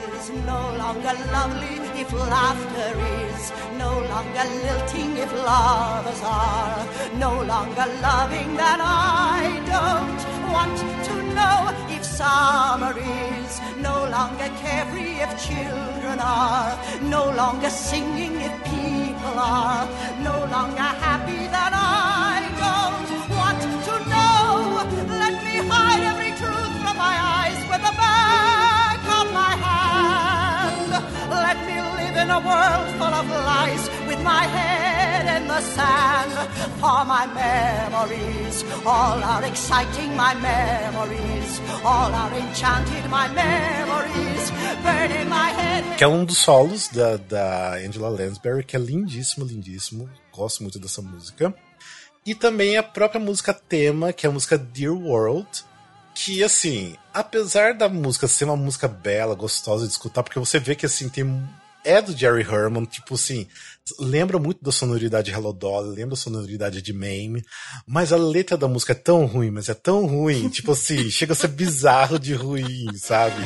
[2.29, 2.93] laughter
[3.33, 6.87] is no longer lilting, if lovers are.
[7.25, 9.43] No longer loving, then I
[9.75, 10.21] don't
[10.55, 10.77] want
[11.09, 11.59] to know
[11.95, 13.53] if summer is.
[13.89, 16.73] No longer carefree, if children are.
[17.03, 19.87] No longer singing, if people are.
[20.29, 21.08] No longer happy,
[32.29, 36.33] in a world full of lies with my head in the sand.
[36.81, 44.45] For my memories, all are exciting, my memories, all are enchanted, my memories,
[45.37, 45.97] my head.
[45.97, 50.09] Que é um dos solos da, da Angela Lansbury, que é lindíssimo, lindíssimo.
[50.31, 51.55] Gosto muito dessa música.
[52.27, 55.49] E também a própria música tema, que é a música Dear World,
[56.15, 60.75] que assim, apesar da música ser uma música bela, gostosa de escutar, porque você vê
[60.75, 61.25] que assim tem
[61.89, 63.47] é do Jerry Herman, tipo assim,
[63.99, 67.43] lembra muito da sonoridade Hello Dolly, lembra da sonoridade de Mame,
[67.87, 71.33] mas a letra da música é tão ruim, mas é tão ruim, tipo assim, chega
[71.33, 73.43] a ser bizarro de ruim, sabe?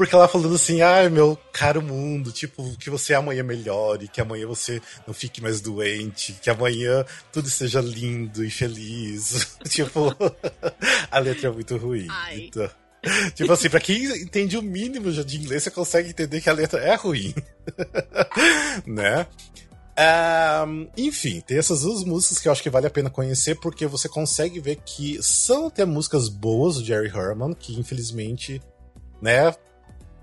[0.00, 4.18] Porque ela falando assim, ai, ah, meu caro mundo, tipo, que você amanhã melhore, que
[4.18, 9.58] amanhã você não fique mais doente, que amanhã tudo seja lindo e feliz.
[9.68, 10.16] tipo,
[11.12, 12.08] a letra é muito ruim.
[12.32, 12.70] Então,
[13.34, 16.80] tipo assim, pra quem entende o mínimo de inglês, você consegue entender que a letra
[16.80, 17.34] é ruim.
[18.88, 19.26] né?
[20.66, 23.86] Um, enfim, tem essas duas músicas que eu acho que vale a pena conhecer, porque
[23.86, 28.62] você consegue ver que são até músicas boas do Jerry Herman, que infelizmente,
[29.20, 29.54] né,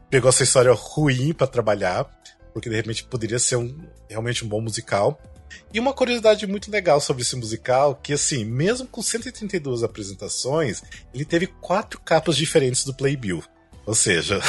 [0.09, 2.05] pegou essa história ruim para trabalhar,
[2.53, 3.77] porque de repente poderia ser um,
[4.09, 5.19] realmente um bom musical.
[5.73, 10.81] E uma curiosidade muito legal sobre esse musical, que assim, mesmo com 132 apresentações,
[11.13, 13.43] ele teve quatro capas diferentes do Playbill.
[13.85, 14.41] Ou seja,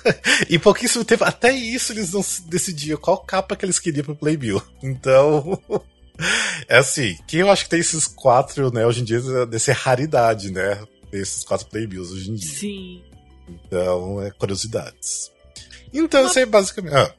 [0.48, 4.62] em pouquíssimo tempo, até isso eles não decidiam qual capa que eles queriam pro Playbill.
[4.82, 5.62] Então,
[6.66, 9.72] é assim, quem eu acho que tem esses quatro, né, hoje em dia, deve ser
[9.72, 10.82] raridade, né?
[11.12, 12.58] Esses quatro Playbills hoje em dia.
[12.58, 13.02] Sim.
[13.48, 15.30] Então, é curiosidades.
[15.92, 16.94] Então, uma, isso aí basicamente.
[16.94, 17.14] Ah.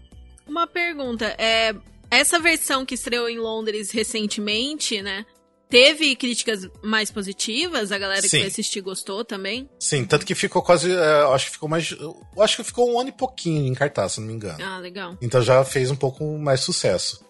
[0.47, 1.25] Uma pergunta.
[1.37, 1.73] É,
[2.09, 5.25] essa versão que estreou em Londres recentemente, né?
[5.69, 7.91] Teve críticas mais positivas?
[7.91, 8.29] A galera Sim.
[8.29, 9.69] que foi assistir gostou também?
[9.77, 10.89] Sim, tanto que ficou quase.
[10.89, 11.93] É, acho que ficou mais.
[12.39, 14.63] Acho que ficou um ano e pouquinho em cartaz, se não me engano.
[14.63, 15.17] Ah, legal.
[15.21, 17.26] Então já fez um pouco mais sucesso.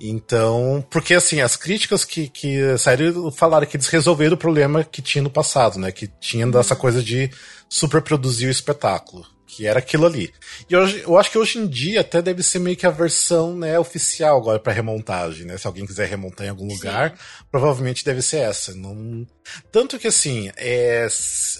[0.00, 5.00] Então, porque assim, as críticas que, que saíram falaram que eles resolveram o problema que
[5.00, 5.90] tinha no passado, né?
[5.90, 7.30] Que tinha dessa coisa de
[7.68, 10.32] superproduzir o espetáculo que era aquilo ali.
[10.68, 13.56] E hoje, eu acho que hoje em dia até deve ser meio que a versão
[13.56, 15.56] né, oficial agora para remontagem, né?
[15.56, 16.76] Se alguém quiser remontar em algum Sim.
[16.76, 17.18] lugar,
[17.50, 18.74] provavelmente deve ser essa.
[18.74, 19.26] Não...
[19.70, 21.06] Tanto que assim, é...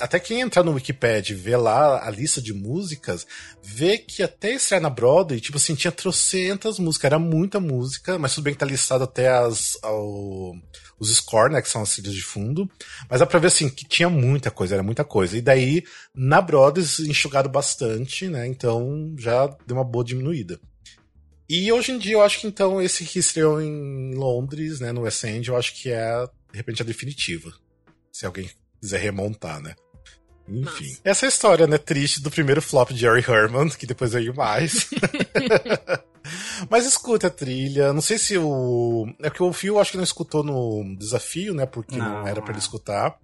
[0.01, 3.27] até quem entrar no Wikipedia e ver lá a lista de músicas,
[3.62, 8.35] vê que até estrear na Broadway, tipo assim, tinha trocentas músicas, era muita música, mas
[8.35, 9.79] tudo bem que tá listado até as.
[9.83, 10.55] Ao
[10.99, 12.71] os score, né, que são as trilhas de fundo,
[13.09, 15.37] mas dá pra ver, assim, que tinha muita coisa, era muita coisa.
[15.37, 20.59] E daí, na Brothers, enxugaram bastante, né, então já deu uma boa diminuída.
[21.49, 25.03] E hoje em dia, eu acho que, então, esse que estreou em Londres, né, no
[25.03, 27.53] West End, eu acho que é, de repente, a definitiva.
[28.11, 29.75] Se alguém quiser remontar, né.
[30.49, 30.89] Enfim.
[30.89, 31.01] Nossa.
[31.05, 34.35] Essa é a história, né, triste do primeiro flop de Jerry Herman, que depois veio
[34.35, 34.89] mais.
[36.69, 37.93] Mas escuta a trilha.
[37.93, 39.07] Não sei se o.
[39.21, 41.67] É porque o Fio acho que não escutou no desafio, né?
[41.67, 43.19] Porque não, não era para ele escutar.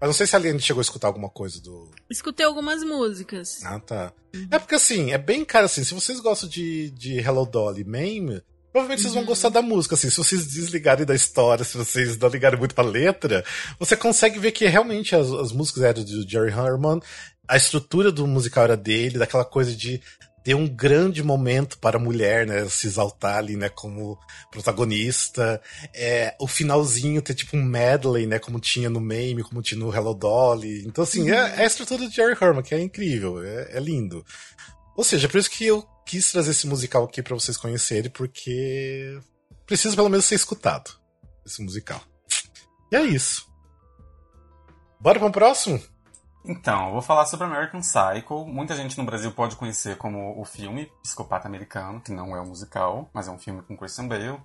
[0.00, 1.90] Mas não sei se a Liane chegou a escutar alguma coisa do.
[2.10, 3.62] Escutei algumas músicas.
[3.64, 4.12] Ah, tá.
[4.34, 4.48] Uhum.
[4.50, 5.84] É porque assim, é bem cara assim.
[5.84, 9.28] Se vocês gostam de, de Hello Dolly Mame, provavelmente vocês vão uhum.
[9.28, 10.10] gostar da música, assim.
[10.10, 13.44] Se vocês desligarem da história, se vocês não ligarem muito pra letra,
[13.78, 17.00] você consegue ver que realmente as, as músicas eram do Jerry Herman,
[17.46, 20.00] a estrutura do musical era dele, daquela coisa de
[20.48, 22.66] ter um grande momento para a mulher, né?
[22.70, 23.68] Se exaltar ali, né?
[23.68, 24.18] Como
[24.50, 25.60] protagonista.
[25.92, 28.38] É, o finalzinho ter tipo um medley, né?
[28.38, 30.86] Como tinha no meme, como tinha no Hello Dolly.
[30.86, 34.24] Então, assim, é, é a estrutura de Jerry Herman, que é incrível, é, é lindo.
[34.96, 39.20] Ou seja, por isso que eu quis trazer esse musical aqui para vocês conhecerem, porque
[39.66, 40.90] precisa pelo menos ser escutado,
[41.44, 42.00] esse musical.
[42.90, 43.46] E é isso.
[44.98, 45.78] Bora para o próximo?
[46.44, 48.46] Então, eu vou falar sobre American Psycho.
[48.46, 52.46] Muita gente no Brasil pode conhecer como o filme Psicopata Americano, que não é um
[52.46, 54.40] musical, mas é um filme com Christian Bale,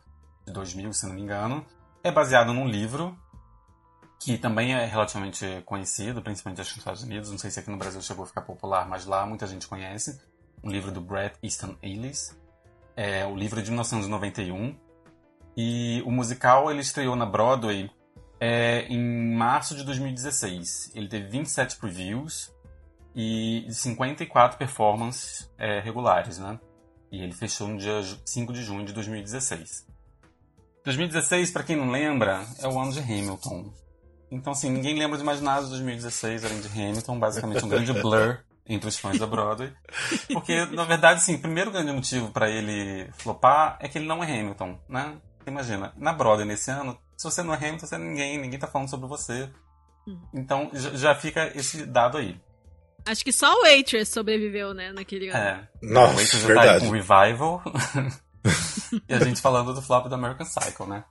[0.45, 1.65] de 2000, se não me engano.
[2.03, 3.17] É baseado num livro
[4.19, 7.29] que também é relativamente conhecido, principalmente nos Estados Unidos.
[7.29, 10.21] Não sei se aqui no Brasil chegou a ficar popular, mas lá muita gente conhece.
[10.63, 12.37] Um livro do Bret Easton Ellis.
[12.95, 14.75] É o livro de 1991.
[15.57, 17.91] E o musical ele estreou na Broadway
[18.39, 20.91] é, em março de 2016.
[20.95, 22.53] Ele teve 27 previews
[23.15, 26.59] e 54 performances é, regulares, né?
[27.11, 29.87] E ele fechou no dia 5 de junho de 2016.
[30.83, 33.71] 2016, para quem não lembra, é o ano de Hamilton.
[34.29, 37.93] Então, assim, ninguém lembra de mais nada de 2016 além de Hamilton, basicamente um grande
[37.93, 39.71] blur entre os fãs da Broadway.
[40.33, 44.23] Porque, na verdade, sim, o primeiro grande motivo para ele flopar é que ele não
[44.23, 45.17] é Hamilton, né?
[45.45, 48.67] Imagina, na Broadway nesse ano, se você não é Hamilton, você é ninguém, ninguém tá
[48.67, 49.49] falando sobre você.
[50.07, 50.19] Hum.
[50.33, 52.39] Então já fica esse dado aí.
[53.05, 55.37] Acho que só o Waitress sobreviveu, né, naquele ano.
[55.37, 55.69] É.
[55.81, 56.67] Nossa, o Waitress verdade.
[56.67, 57.63] tá aí com Revival.
[59.07, 61.03] e a gente falando do flop do American Cycle, né?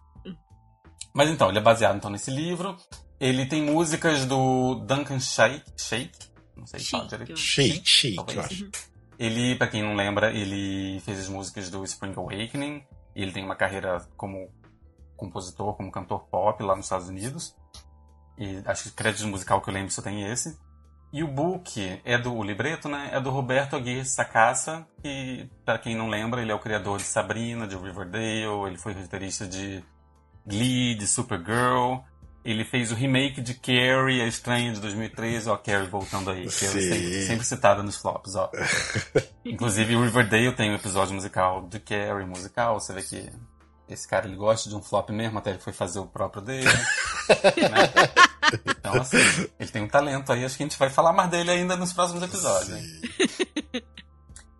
[1.14, 2.76] Mas então, ele é baseado então nesse livro.
[3.20, 5.62] Ele tem músicas do Duncan Shake.
[5.76, 6.18] Shake?
[6.56, 7.36] Não sei falar direito.
[7.36, 8.70] Shake, Shake, eu acho.
[9.18, 12.82] Ele, pra quem não lembra, ele fez as músicas do Spring Awakening.
[13.14, 14.50] E ele tem uma carreira como
[15.22, 17.54] compositor, como cantor pop lá nos Estados Unidos.
[18.36, 20.58] E acho que crédito musical que eu lembro só tem esse.
[21.12, 23.10] E o book é do o libreto, né?
[23.12, 27.04] É do Roberto Aguirre Sacasa, que para quem não lembra, ele é o criador de
[27.04, 29.84] Sabrina, de Riverdale, ele foi roteirista de
[30.46, 31.98] Glee, de Supergirl.
[32.44, 37.26] Ele fez o remake de Carrie, a Estranha de 2013, ó, Carrie voltando aí, sempre,
[37.26, 38.50] sempre citada nos flops, ó.
[39.44, 43.30] Inclusive, o Riverdale tem um episódio musical de Carrie, musical, você vê que
[43.92, 46.66] esse cara ele gosta de um flop mesmo, até ele foi fazer o próprio dele.
[46.66, 47.88] né?
[48.66, 49.16] Então, assim,
[49.58, 51.92] ele tem um talento aí, acho que a gente vai falar mais dele ainda nos
[51.92, 52.78] próximos episódios.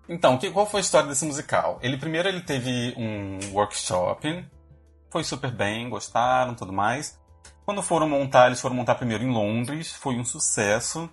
[0.08, 1.78] Então, que, qual foi a história desse musical?
[1.82, 4.44] Ele primeiro ele teve um workshop,
[5.10, 7.20] foi super bem, gostaram, tudo mais.
[7.64, 11.08] Quando foram montar, eles foram montar primeiro em Londres, foi um sucesso.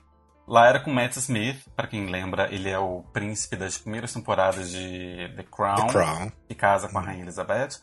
[0.48, 4.72] Lá era com Matt Smith, para quem lembra, ele é o príncipe das primeiras temporadas
[4.72, 6.32] de The Crown, The Crown.
[6.48, 7.82] que casa com a Rainha Elizabeth.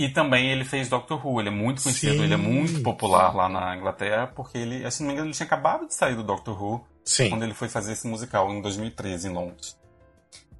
[0.00, 2.22] E também ele fez Doctor Who, ele é muito conhecido, Sim.
[2.22, 5.44] ele é muito popular lá na Inglaterra, porque ele, se não me engano, ele tinha
[5.44, 7.28] acabado de sair do Doctor Who Sim.
[7.28, 9.78] quando ele foi fazer esse musical em 2013 em Londres.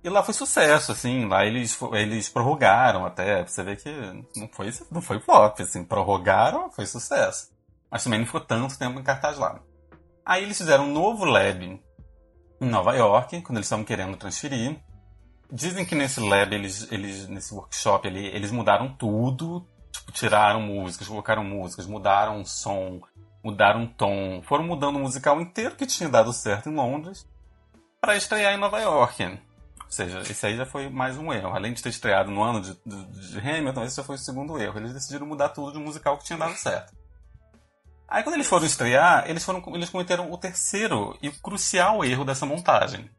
[0.04, 3.90] E lá foi sucesso, assim, lá eles, eles prorrogaram até, você vê que
[4.36, 7.48] não foi, não foi flop, assim, prorrogaram, foi sucesso.
[7.90, 9.58] Mas também não ficou tanto tempo em cartaz lá.
[10.22, 11.64] Aí eles fizeram um novo lab
[12.60, 14.78] em Nova York, quando eles estavam querendo transferir.
[15.52, 19.66] Dizem que nesse lab, eles, eles nesse workshop, ali, eles mudaram tudo.
[19.90, 23.00] Tipo, tiraram músicas, colocaram músicas, mudaram som,
[23.42, 24.42] mudaram tom.
[24.42, 27.26] Foram mudando o musical inteiro que tinha dado certo em Londres
[28.00, 29.24] para estrear em Nova York.
[29.24, 29.38] Ou
[29.90, 31.54] seja, esse aí já foi mais um erro.
[31.54, 34.56] Além de ter estreado no ano de, de, de Hamilton, esse já foi o segundo
[34.56, 34.78] erro.
[34.78, 36.94] Eles decidiram mudar tudo de um musical que tinha dado certo.
[38.06, 42.46] Aí quando eles foram estrear, eles, foram, eles cometeram o terceiro e crucial erro dessa
[42.46, 43.10] montagem.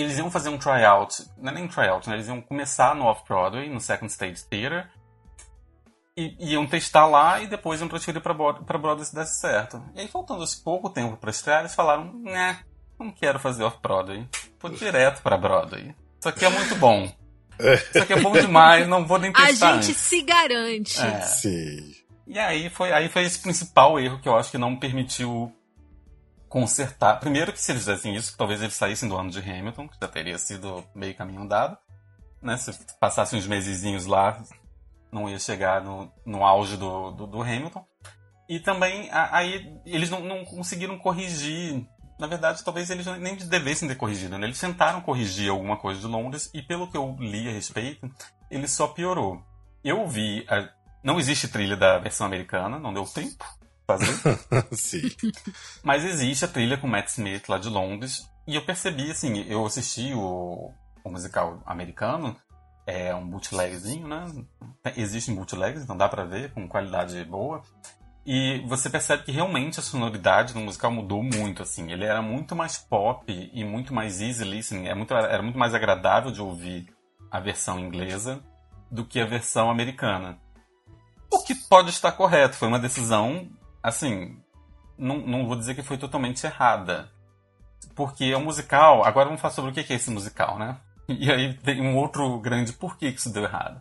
[0.00, 2.16] Eles iam fazer um tryout, não é nem um tryout, né?
[2.16, 4.88] eles iam começar no Off-Broadway, no Second Stage Theater,
[6.16, 9.82] e iam testar lá e depois iam transferir pra, pra Broadway se desse certo.
[9.94, 12.58] E aí, faltando esse pouco tempo para estrear, eles falaram, né,
[12.98, 14.28] não quero fazer Off-Broadway,
[14.60, 15.94] vou direto pra Broadway.
[16.18, 17.10] Isso aqui é muito bom.
[17.60, 19.96] Isso aqui é bom demais, não vou nem testar A gente antes.
[19.96, 21.00] se garante.
[21.00, 21.20] É.
[21.22, 21.92] Sim.
[22.26, 25.52] E aí foi, aí foi esse principal erro que eu acho que não permitiu
[26.48, 27.20] consertar.
[27.20, 30.08] Primeiro que se eles fizessem isso, talvez eles saíssem do ano de Hamilton, que já
[30.08, 31.76] teria sido meio caminho andado.
[32.42, 32.56] Né?
[32.56, 34.42] Se passassem uns mesezinhos lá,
[35.12, 37.84] não ia chegar no, no auge do, do, do Hamilton.
[38.48, 41.86] E também aí eles não, não conseguiram corrigir.
[42.18, 44.38] Na verdade, talvez eles nem devessem ter corrigido.
[44.38, 44.46] Né?
[44.46, 48.10] Eles tentaram corrigir alguma coisa de Londres e pelo que eu li a respeito,
[48.50, 49.42] ele só piorou.
[49.84, 50.44] Eu vi.
[50.48, 50.68] a-
[51.04, 53.44] não existe trilha da versão americana, não deu tempo
[53.88, 54.14] fazer.
[54.72, 55.10] Sim.
[55.82, 58.28] Mas existe a trilha com Matt Smith lá de Londres.
[58.46, 60.70] E eu percebi, assim, eu assisti o,
[61.02, 62.36] o musical americano,
[62.86, 64.26] é um bootlegzinho, né?
[64.96, 67.62] Existem bootlegs, então dá pra ver com qualidade boa.
[68.24, 71.90] E você percebe que realmente a sonoridade do musical mudou muito, assim.
[71.90, 74.86] Ele era muito mais pop e muito mais easy listening.
[74.86, 76.86] Era muito, era muito mais agradável de ouvir
[77.30, 78.42] a versão inglesa
[78.90, 80.38] do que a versão americana.
[81.30, 82.56] O que pode estar correto.
[82.56, 83.48] Foi uma decisão,
[83.82, 84.40] assim,
[84.96, 87.10] não, não vou dizer que foi totalmente errada.
[87.94, 89.04] Porque é um musical.
[89.04, 90.78] Agora vamos falar sobre o que é esse musical, né?
[91.08, 93.80] E aí tem um outro grande porquê que isso deu errado.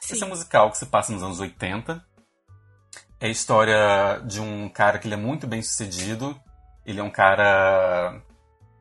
[0.00, 0.14] Sim.
[0.14, 2.04] Esse é um musical que se passa nos anos 80.
[3.20, 6.38] É a história de um cara que ele é muito bem sucedido.
[6.86, 8.22] Ele é um cara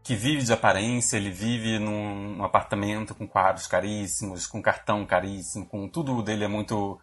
[0.03, 5.89] que vive de aparência, ele vive num, apartamento com quadros caríssimos, com cartão caríssimo, com
[5.89, 6.97] tudo dele é muito.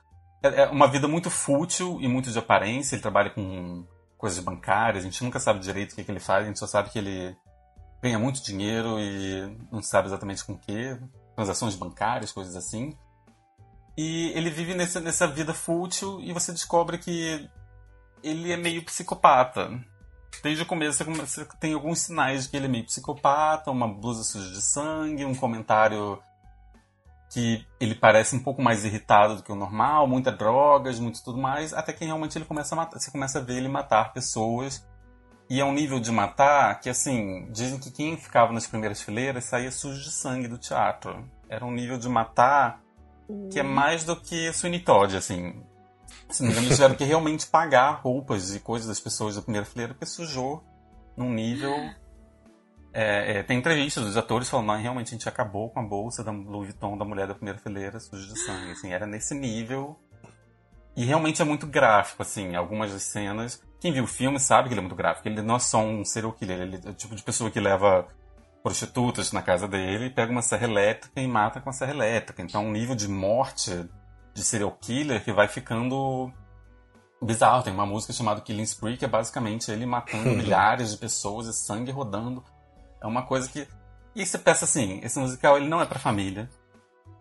[0.45, 2.95] É é uma vida muito fútil e muito de aparência.
[2.95, 3.85] Ele trabalha com
[4.19, 6.67] coisas bancárias, a gente nunca sabe direito o que, que ele faz, a gente só
[6.67, 7.37] sabe que ele
[8.03, 10.97] ganha muito dinheiro e não sabe exatamente com o que,
[11.35, 12.97] transações bancárias, coisas assim.
[13.97, 17.49] E ele vive nessa, nessa vida fútil e você descobre que
[18.23, 19.71] ele é meio psicopata.
[20.43, 23.71] Desde o começo você, come- você tem alguns sinais de que ele é meio psicopata,
[23.71, 26.19] uma blusa suja de sangue, um comentário
[27.31, 31.39] que ele parece um pouco mais irritado do que o normal, muita drogas, muito tudo
[31.39, 34.87] mais, até que realmente ele começa a matar, você começa a ver ele matar pessoas.
[35.49, 39.45] E é um nível de matar que, assim, dizem que quem ficava nas primeiras fileiras
[39.45, 41.29] saía sujo de sangue do teatro.
[41.49, 42.81] Era um nível de matar
[43.51, 44.51] que é mais do que
[44.85, 45.63] Todd, assim.
[46.31, 49.43] Se não me engano, eles tiveram que realmente pagar roupas e coisas das pessoas da
[49.43, 50.63] primeira fileira porque sujou
[51.17, 51.75] num nível.
[52.97, 56.23] É, é, tem entrevistas dos atores falando, não, realmente a gente acabou com a bolsa
[56.23, 58.71] da Louis Vuitton da mulher da primeira fileira suja de sangue.
[58.71, 59.99] Assim, era nesse nível.
[60.97, 63.61] E realmente é muito gráfico, assim, algumas das cenas.
[63.81, 65.27] Quem viu o filme sabe que ele é muito gráfico.
[65.27, 68.07] Ele não é só um serial killer, ele é o tipo de pessoa que leva
[68.63, 72.41] prostitutas na casa dele, pega uma serra elétrica e mata com a serra elétrica.
[72.41, 73.85] Então um nível de morte
[74.33, 76.33] de serial killer que vai ficando
[77.21, 77.63] bizarro.
[77.63, 81.53] Tem uma música chamada Killing Spree que é basicamente ele matando milhares de pessoas e
[81.53, 82.43] sangue rodando.
[83.05, 83.69] É uma coisa que...
[84.15, 86.49] E você pensa assim, esse musical ele não é pra família,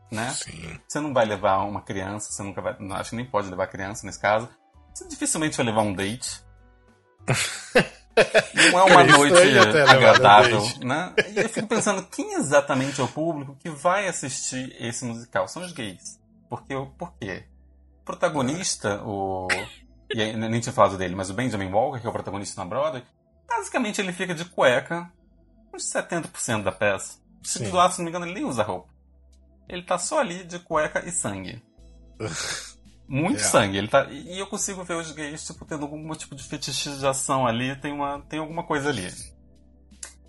[0.10, 0.30] né?
[0.30, 0.80] Sim.
[0.88, 2.78] Você não vai levar uma criança, você nunca vai...
[2.80, 4.48] não, Acho que nem pode levar criança nesse caso.
[4.94, 6.42] Você dificilmente vai levar um date.
[8.72, 11.14] Não é uma noite um agradável, né?
[11.34, 15.48] E eu fico pensando, quem exatamente é o público que vai assistir esse musical?
[15.48, 16.20] São os gays.
[16.48, 17.46] Porque, por quê?
[18.02, 19.48] O protagonista, o...
[20.14, 22.70] E aí, nem tinha falado dele, mas o Benjamin Walker, que é o protagonista na
[22.70, 23.04] Broadway,
[23.50, 25.12] basicamente ele fica de cueca
[25.76, 27.18] uns 70% da peça.
[27.44, 27.72] Se Sim.
[27.72, 28.90] lado, se não me engano, ele nem usa roupa.
[29.68, 31.62] Ele tá só ali de cueca e sangue.
[33.08, 33.44] Muito É.
[33.44, 33.78] sangue.
[33.78, 34.06] Ele tá...
[34.10, 38.22] E eu consigo ver os gays, tipo, tendo algum tipo de fetichização ali, tem, uma...
[38.22, 39.12] tem alguma coisa ali.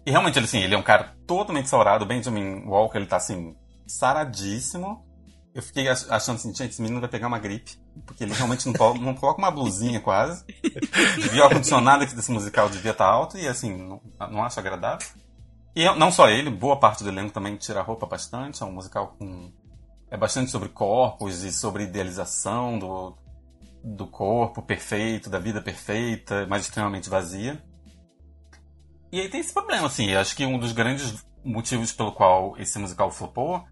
[0.07, 2.05] E realmente, ele, assim, ele é um cara totalmente saurado.
[2.05, 5.05] O Benjamin Walker, ele tá, assim, saradíssimo.
[5.55, 7.79] Eu fiquei ach- achando assim, gente, esse menino vai pegar uma gripe.
[8.05, 10.45] Porque ele realmente não, não coloca uma blusinha quase.
[11.33, 15.07] E o ar-condicionado aqui desse musical devia estar alto e, assim, não, não acho agradável.
[15.75, 18.63] E não só ele, boa parte do elenco também tira a roupa bastante.
[18.63, 19.53] É um musical com.
[20.11, 23.19] É bastante sobre corpos e sobre idealização do,
[23.83, 27.61] do corpo perfeito, da vida perfeita, mas extremamente vazia.
[29.11, 30.11] E aí tem esse problema, assim.
[30.11, 33.65] Eu acho que um dos grandes motivos pelo qual esse musical flopou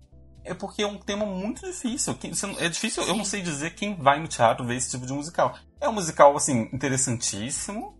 [0.44, 2.16] é porque é um tema muito difícil.
[2.58, 5.56] É difícil, eu não sei dizer quem vai no teatro ver esse tipo de musical.
[5.80, 7.96] É um musical, assim, interessantíssimo.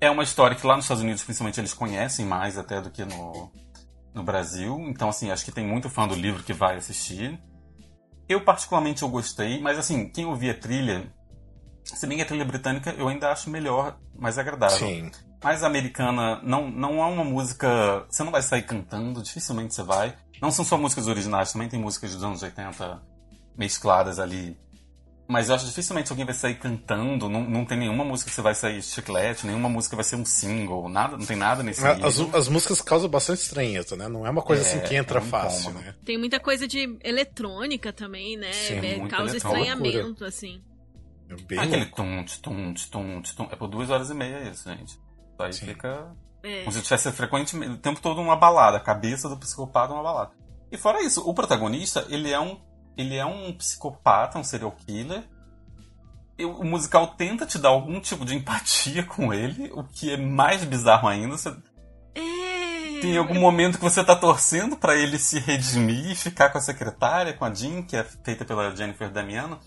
[0.00, 3.04] É uma história que lá nos Estados Unidos, principalmente, eles conhecem mais até do que
[3.04, 3.50] no,
[4.14, 4.78] no Brasil.
[4.88, 7.40] Então, assim, acho que tem muito fã do livro que vai assistir.
[8.28, 11.12] Eu, particularmente, eu gostei, mas, assim, quem ouvia a trilha,
[11.82, 14.78] se bem que a trilha britânica eu ainda acho melhor, mais agradável.
[14.78, 15.10] Sim.
[15.42, 18.04] Mas a americana não, não é uma música.
[18.08, 20.16] Você não vai sair cantando, dificilmente você vai.
[20.42, 23.02] Não são só músicas originais, também tem músicas dos anos 80
[23.56, 24.58] mescladas ali.
[25.28, 28.40] Mas eu acho dificilmente alguém vai sair cantando, não, não tem nenhuma música que você
[28.40, 32.18] vai sair chiclete, nenhuma música vai ser um single, nada, não tem nada nesse As,
[32.18, 32.34] nível.
[32.34, 34.08] as músicas causam bastante estranheza, né?
[34.08, 35.94] Não é uma coisa É, assim que entra é um fácil, né?
[36.02, 38.52] Tem muita coisa de eletrônica também, né?
[38.54, 40.62] Sim, É, causa estranhamento, assim.
[41.28, 41.96] É bem Aquele louco.
[41.96, 43.48] tum, tum, tum, tum.
[43.52, 44.98] É por duas horas e meia isso, gente.
[45.38, 45.66] Aí Sim.
[45.66, 46.10] fica.
[46.42, 46.60] É.
[46.60, 48.78] Como se tivesse frequentemente, o tempo todo uma balada.
[48.78, 50.30] A cabeça do psicopata é uma balada.
[50.72, 52.58] E fora isso, o protagonista, ele é um,
[52.98, 55.22] ele é um psicopata, um serial killer.
[56.36, 60.16] E o musical tenta te dar algum tipo de empatia com ele, o que é
[60.16, 61.36] mais bizarro ainda.
[61.36, 61.48] Você
[62.14, 63.00] É.
[63.00, 66.60] tem algum momento que você tá torcendo pra ele se redimir e ficar com a
[66.60, 69.58] secretária, com a Jean, que é feita pela Jennifer Damiano.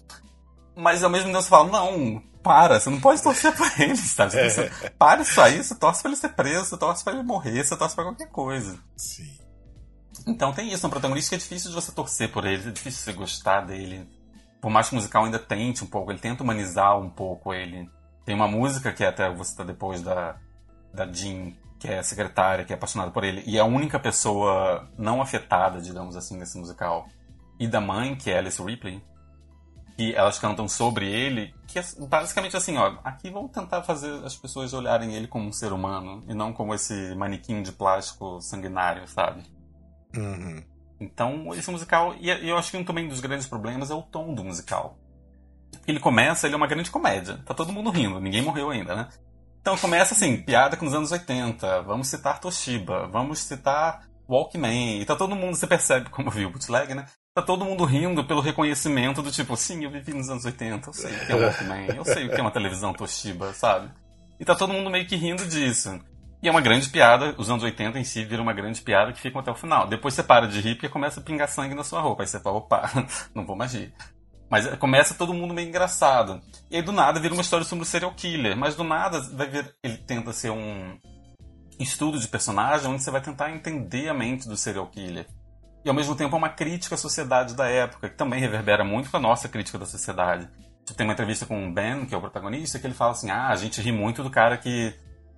[0.76, 4.38] Mas ao mesmo tempo você fala, não, para, você não pode torcer pra ele, sabe?
[4.38, 4.50] É.
[4.50, 7.64] Você, para isso aí, você torce pra ele ser preso, você torce pra ele morrer,
[7.64, 8.80] você torce pra qualquer coisa.
[8.96, 9.41] Sim.
[10.28, 13.04] Então tem isso, um protagonista que é difícil de você torcer por ele, é difícil
[13.04, 14.08] você gostar dele.
[14.62, 17.90] Por mais que o musical ainda tente um pouco, ele tenta humanizar um pouco ele.
[18.24, 20.36] Tem uma música que é até você tá depois da,
[20.94, 24.88] da Jean, que é secretária, que é apaixonada por ele, e é a única pessoa
[24.98, 27.08] não afetada, digamos assim, nesse musical.
[27.60, 29.04] E da mãe, que é Alice Ripley,
[29.98, 34.36] que elas cantam sobre ele, que é basicamente assim, ó, aqui vamos tentar fazer as
[34.36, 39.08] pessoas olharem ele como um ser humano, e não como esse manequim de plástico sanguinário,
[39.08, 39.44] sabe?
[40.16, 40.64] Uhum.
[41.00, 44.04] Então, esse musical, e e eu acho que um também dos grandes problemas é o
[44.04, 44.98] tom do musical.
[45.88, 47.40] Ele começa, ele é uma grande comédia.
[47.46, 49.10] Tá todo mundo rindo, ninguém morreu ainda, né?
[49.62, 55.06] Então começa assim, piada com os anos 80, vamos citar Toshiba, vamos citar Walkman, e
[55.06, 57.06] tá todo mundo, você percebe como viu o bootleg, né?
[57.34, 60.94] Tá todo mundo rindo pelo reconhecimento do tipo, sim, eu vivi nos anos 80, eu
[60.94, 63.90] sei o que é Walkman, eu sei o que é uma televisão Toshiba, sabe?
[64.40, 66.00] E tá todo mundo meio que rindo disso.
[66.42, 69.22] E é uma grande piada, os anos 80 em si viram uma grande piada que
[69.22, 69.88] fica até o final.
[69.88, 72.24] Depois você para de rir porque começa a pingar sangue na sua roupa.
[72.24, 72.90] Aí você fala, opa,
[73.36, 73.94] não vou mais rir.
[74.50, 76.42] Mas é, começa todo mundo meio engraçado.
[76.70, 78.58] E aí do nada vira uma história sobre o serial killer.
[78.58, 80.98] Mas do nada vai ver, ele tenta ser um
[81.80, 85.28] estudo de personagem onde você vai tentar entender a mente do serial killer.
[85.86, 89.12] E ao mesmo tempo é uma crítica à sociedade da época, que também reverbera muito
[89.12, 90.50] com a nossa crítica da sociedade.
[90.98, 93.48] Tem uma entrevista com o Ben, que é o protagonista, que ele fala assim: ah,
[93.48, 94.94] a gente ri muito do cara que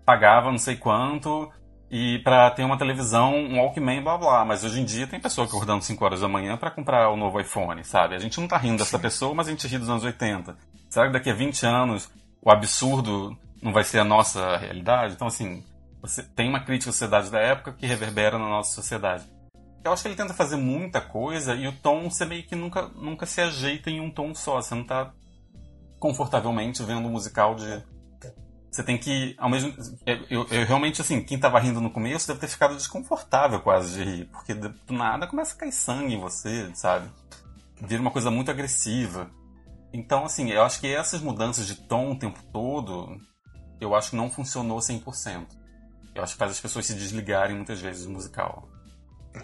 [0.05, 1.51] pagava não sei quanto
[1.95, 4.43] e para ter uma televisão, um Walkman, blá blá.
[4.43, 7.39] Mas hoje em dia tem pessoa acordando 5 horas da manhã para comprar o novo
[7.39, 8.15] iPhone, sabe?
[8.15, 10.57] A gente não tá rindo dessa pessoa, mas a gente ri dos anos 80.
[10.89, 12.09] Será que daqui a 20 anos
[12.41, 15.13] o absurdo não vai ser a nossa realidade?
[15.13, 15.63] Então, assim,
[16.01, 19.23] você tem uma crítica à sociedade da época que reverbera na nossa sociedade.
[19.83, 22.87] Eu acho que ele tenta fazer muita coisa e o tom você meio que nunca,
[22.95, 24.59] nunca se ajeita em um tom só.
[24.59, 25.13] Você não tá
[25.99, 27.83] confortavelmente vendo um musical de.
[28.73, 29.71] Você tem que, ao mesmo
[30.03, 33.93] eu, eu, eu realmente, assim, quem tava rindo no começo deve ter ficado desconfortável quase
[33.93, 37.07] de rir, porque do nada começa a cair sangue em você, sabe?
[37.79, 39.29] Vira uma coisa muito agressiva.
[39.93, 43.15] Então, assim, eu acho que essas mudanças de tom o tempo todo,
[43.79, 45.45] eu acho que não funcionou 100%.
[46.15, 48.67] Eu acho que faz as pessoas se desligarem muitas vezes do musical.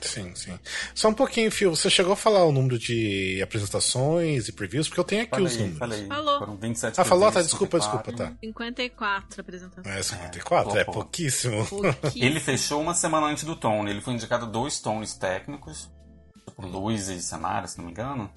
[0.01, 0.57] Sim, sim.
[0.93, 1.75] Só um pouquinho, Phil.
[1.75, 4.87] Você chegou a falar o número de apresentações e previews?
[4.87, 5.79] Porque eu tenho aqui os Falei, números.
[5.79, 6.07] falei.
[6.07, 6.39] Falou.
[6.39, 7.25] Foram 27 Ah, falou?
[7.25, 8.11] Tá, presentes, desculpa, 54.
[8.11, 8.39] desculpa, tá.
[8.45, 9.95] 54 apresentações.
[9.97, 10.91] É, 54, é, pô.
[10.91, 11.65] pouquíssimo.
[11.65, 12.23] Pouquíssimo.
[12.23, 13.89] Ele fechou uma semana antes do Tony.
[13.89, 15.89] Ele foi indicado a dois Tonys técnicos,
[16.55, 18.29] por luz e cenário, se não me engano,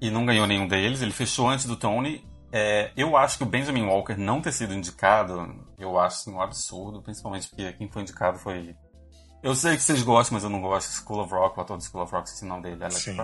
[0.00, 1.00] e não ganhou nenhum deles.
[1.02, 2.24] Ele fechou antes do Tony.
[2.52, 6.40] É, eu acho que o Benjamin Walker não ter sido indicado, eu acho assim, um
[6.40, 8.76] absurdo, principalmente porque quem foi indicado foi.
[9.44, 10.90] Eu sei que vocês gostam, mas eu não gosto.
[10.90, 13.18] School of Rock, o ator de School of Rock, esse nome dele, Alex Sim.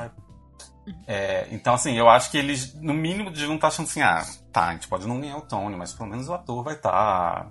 [1.06, 4.68] É, então, assim, eu acho que eles, no mínimo, deviam estar achando assim: ah, tá,
[4.68, 7.50] a gente pode não ganhar o Tony, mas pelo menos o ator vai estar.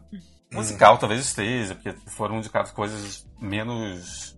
[0.51, 4.38] Musical talvez esteja, porque foram indicadas coisas menos.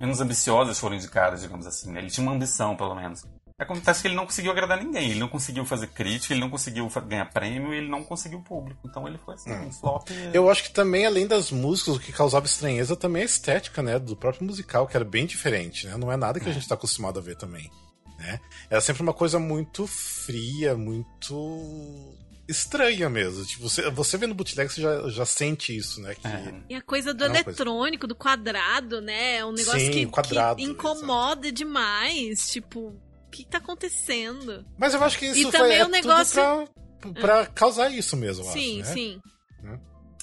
[0.00, 1.92] menos ambiciosas foram indicadas, digamos assim.
[1.92, 2.00] né?
[2.00, 3.24] Ele tinha uma ambição, pelo menos.
[3.62, 6.88] Acontece que ele não conseguiu agradar ninguém, ele não conseguiu fazer crítica, ele não conseguiu
[7.06, 8.80] ganhar prêmio, ele não conseguiu público.
[8.84, 10.08] Então ele foi assim, um flop.
[10.32, 13.82] Eu acho que também, além das músicas, o que causava estranheza também é a estética,
[13.82, 13.98] né?
[13.98, 15.96] Do próprio musical, que era bem diferente, né?
[15.96, 17.70] Não é nada que a gente tá acostumado a ver também.
[18.18, 18.38] Né?
[18.70, 22.14] Era sempre uma coisa muito fria, muito
[22.46, 23.44] estranha mesmo.
[23.44, 26.14] Tipo, você, você vendo bootleg, você já, já sente isso, né?
[26.14, 26.54] Que, É.
[26.70, 29.36] E a coisa do É uma coisa- eletrônico, do quadrado, né?
[29.36, 32.48] É um negócio Sim, que, quadrado, que incomoda demais.
[32.50, 32.94] Tipo,
[33.32, 34.64] que tá acontecendo?
[34.78, 36.68] Mas eu acho que isso E foi também é o negócio-
[37.00, 38.94] tudo pra, pra causar isso mesmo, sim, acho, né?
[38.94, 39.20] sim.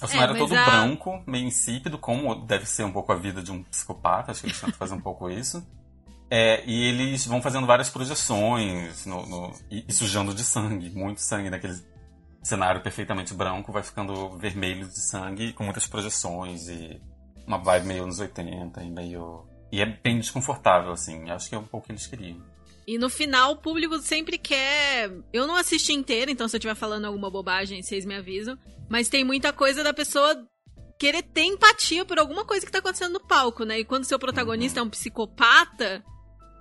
[0.01, 0.63] O filme é, era todo a...
[0.65, 4.47] branco, meio insípido, como deve ser um pouco a vida de um psicopata, acho que
[4.47, 5.61] eles tentam fazer um pouco isso.
[6.31, 11.19] É, e eles vão fazendo várias projeções no, no, e, e, sujando de sangue, muito
[11.21, 11.73] sangue naquele
[12.41, 17.01] cenário perfeitamente branco, vai ficando vermelho de sangue, com muitas projeções e
[17.45, 19.45] uma vibe meio anos 80 e meio.
[19.71, 21.29] E é bem desconfortável, assim.
[21.29, 22.41] Acho que é um pouco o que eles queriam.
[22.89, 25.11] E no final, o público sempre quer.
[25.31, 28.57] Eu não assisti inteiro, então se eu estiver falando alguma bobagem, vocês me avisam.
[28.89, 30.35] Mas tem muita coisa da pessoa
[30.97, 33.77] querer ter empatia por alguma coisa que tá acontecendo no palco, né?
[33.77, 36.03] E quando seu protagonista é um psicopata,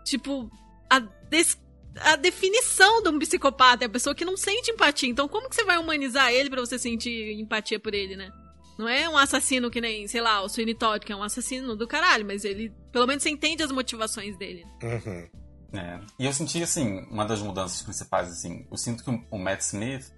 [0.04, 0.50] tipo,
[0.90, 1.58] a, des...
[1.96, 5.08] a definição de um psicopata é a pessoa que não sente empatia.
[5.08, 8.30] Então, como que você vai humanizar ele para você sentir empatia por ele, né?
[8.78, 11.74] Não é um assassino que nem, sei lá, o Sweeney Todd, que é um assassino
[11.74, 14.66] do caralho, mas ele, pelo menos você entende as motivações dele.
[14.82, 15.47] Uhum.
[15.72, 15.98] É.
[16.18, 20.12] E eu senti, assim, uma das mudanças principais, assim, eu sinto que o Matt Smith,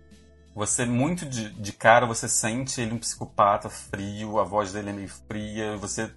[0.55, 4.93] você muito de, de cara, você sente ele um psicopata frio, a voz dele é
[4.93, 6.13] meio fria, você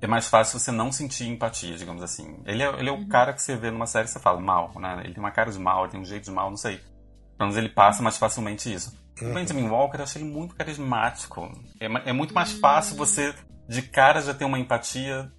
[0.00, 2.40] é mais fácil você não sentir empatia, digamos assim.
[2.46, 3.08] Ele é, ele é o uhum.
[3.08, 5.00] cara que você vê numa série e você fala mal, né?
[5.04, 6.76] Ele tem uma cara de mal, ele tem um jeito de mal, não sei.
[6.76, 8.96] Pelo menos ele passa mais facilmente isso.
[9.20, 9.30] Uhum.
[9.30, 11.50] O Benjamin Walker, eu achei ele muito carismático.
[11.80, 12.98] É, é muito mais fácil uhum.
[12.98, 13.34] você,
[13.68, 15.32] de cara, já ter uma empatia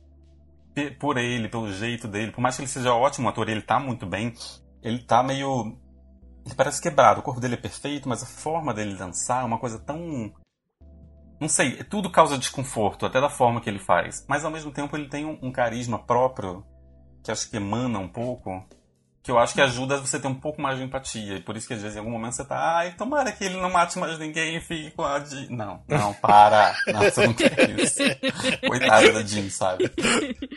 [0.99, 2.31] por ele, pelo jeito dele.
[2.31, 4.33] Por mais que ele seja ótimo ator, ele tá muito bem.
[4.81, 5.77] Ele tá meio.
[6.45, 7.19] Ele parece quebrado.
[7.19, 10.33] O corpo dele é perfeito, mas a forma dele dançar é uma coisa tão
[11.39, 14.25] não sei, tudo causa desconforto, até da forma que ele faz.
[14.27, 16.65] Mas ao mesmo tempo ele tem um, um carisma próprio,
[17.23, 18.61] que acho que emana um pouco,
[19.29, 21.35] que eu acho que ajuda você ter um pouco mais de empatia.
[21.35, 23.61] E por isso que às vezes em algum momento você tá, ai, tomara que ele
[23.61, 25.45] não mate mais ninguém e fique com a Jean.
[25.51, 26.75] Não, não, para.
[26.91, 27.99] Não, você não quer isso.
[28.67, 29.83] Coitada da Jean, sabe?
[29.83, 30.49] Ele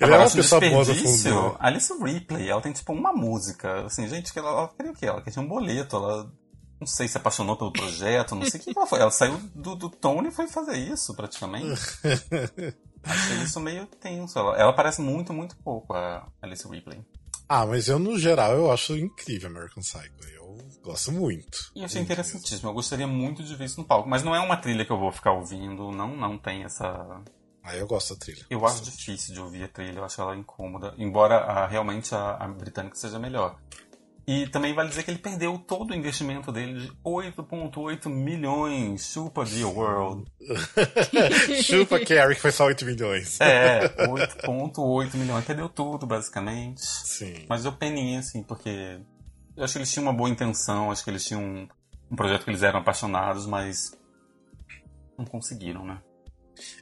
[0.00, 1.56] Agora, é uma pessoa boa no fundo.
[1.58, 3.84] Alice Ripley, ela tem tipo uma música.
[3.84, 5.06] Assim, gente, que ela, ela queria o quê?
[5.06, 6.32] Ela queria um boleto, ela
[6.80, 9.00] não sei, se apaixonou pelo projeto, não sei o que ela foi.
[9.00, 11.80] Ela saiu do, do Tony e foi fazer isso, praticamente.
[13.04, 14.38] Achei isso meio tenso.
[14.38, 17.04] Ela, ela parece muito, muito pouco a Alice Ripley.
[17.56, 20.12] Ah, mas eu, no geral, eu acho incrível American Psycho.
[20.34, 21.70] Eu gosto muito.
[21.76, 22.68] E achei interessantíssimo.
[22.68, 24.08] Eu gostaria muito de ver isso no palco.
[24.08, 25.92] Mas não é uma trilha que eu vou ficar ouvindo.
[25.92, 27.22] Não, não tem essa...
[27.62, 28.44] Ah, eu gosto da trilha.
[28.50, 30.00] Eu acho difícil de ouvir a trilha.
[30.00, 30.94] Eu acho ela incômoda.
[30.98, 33.56] Embora a, realmente a, a britânica seja melhor.
[34.26, 39.12] E também vale dizer que ele perdeu todo o investimento dele de 8,8 milhões.
[39.12, 40.24] Chupa The World.
[41.62, 43.38] Chupa Carrie, que foi só 8 milhões.
[43.40, 45.44] É, 8,8 milhões.
[45.44, 46.80] Perdeu tudo, basicamente.
[46.80, 47.44] Sim.
[47.48, 48.98] Mas eu peninha, assim, porque
[49.56, 51.68] eu acho que eles tinham uma boa intenção, acho que eles tinham um,
[52.10, 53.96] um projeto que eles eram apaixonados, mas
[55.18, 56.00] não conseguiram, né?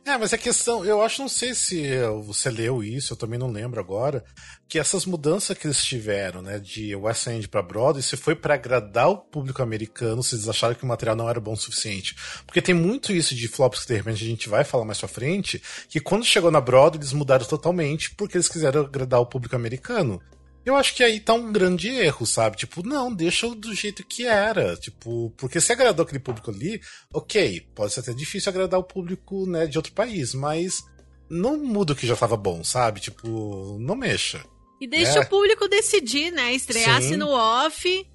[0.04, 1.90] É, mas a questão, eu acho, não sei se
[2.24, 4.24] você leu isso, eu também não lembro agora,
[4.68, 8.54] que essas mudanças que eles tiveram, né, de West End para Broadway, se foi para
[8.54, 12.16] agradar o público americano, se eles acharam que o material não era bom o suficiente.
[12.46, 15.08] Porque tem muito isso de flops que de repente a gente vai falar mais pra
[15.08, 19.54] frente, que quando chegou na Broadway eles mudaram totalmente porque eles quiseram agradar o público
[19.54, 20.20] americano.
[20.64, 22.56] Eu acho que aí tá um grande erro, sabe?
[22.56, 24.76] Tipo, não, deixa do jeito que era.
[24.76, 26.80] Tipo, porque se agradou aquele público ali,
[27.12, 30.82] ok, pode ser até difícil agradar o público, né, de outro país, mas
[31.28, 33.00] não muda o que já tava bom, sabe?
[33.00, 34.44] Tipo, não mexa.
[34.80, 35.22] E deixa é.
[35.22, 36.52] o público decidir, né?
[36.52, 37.16] Estreasse Sim.
[37.16, 38.06] no off,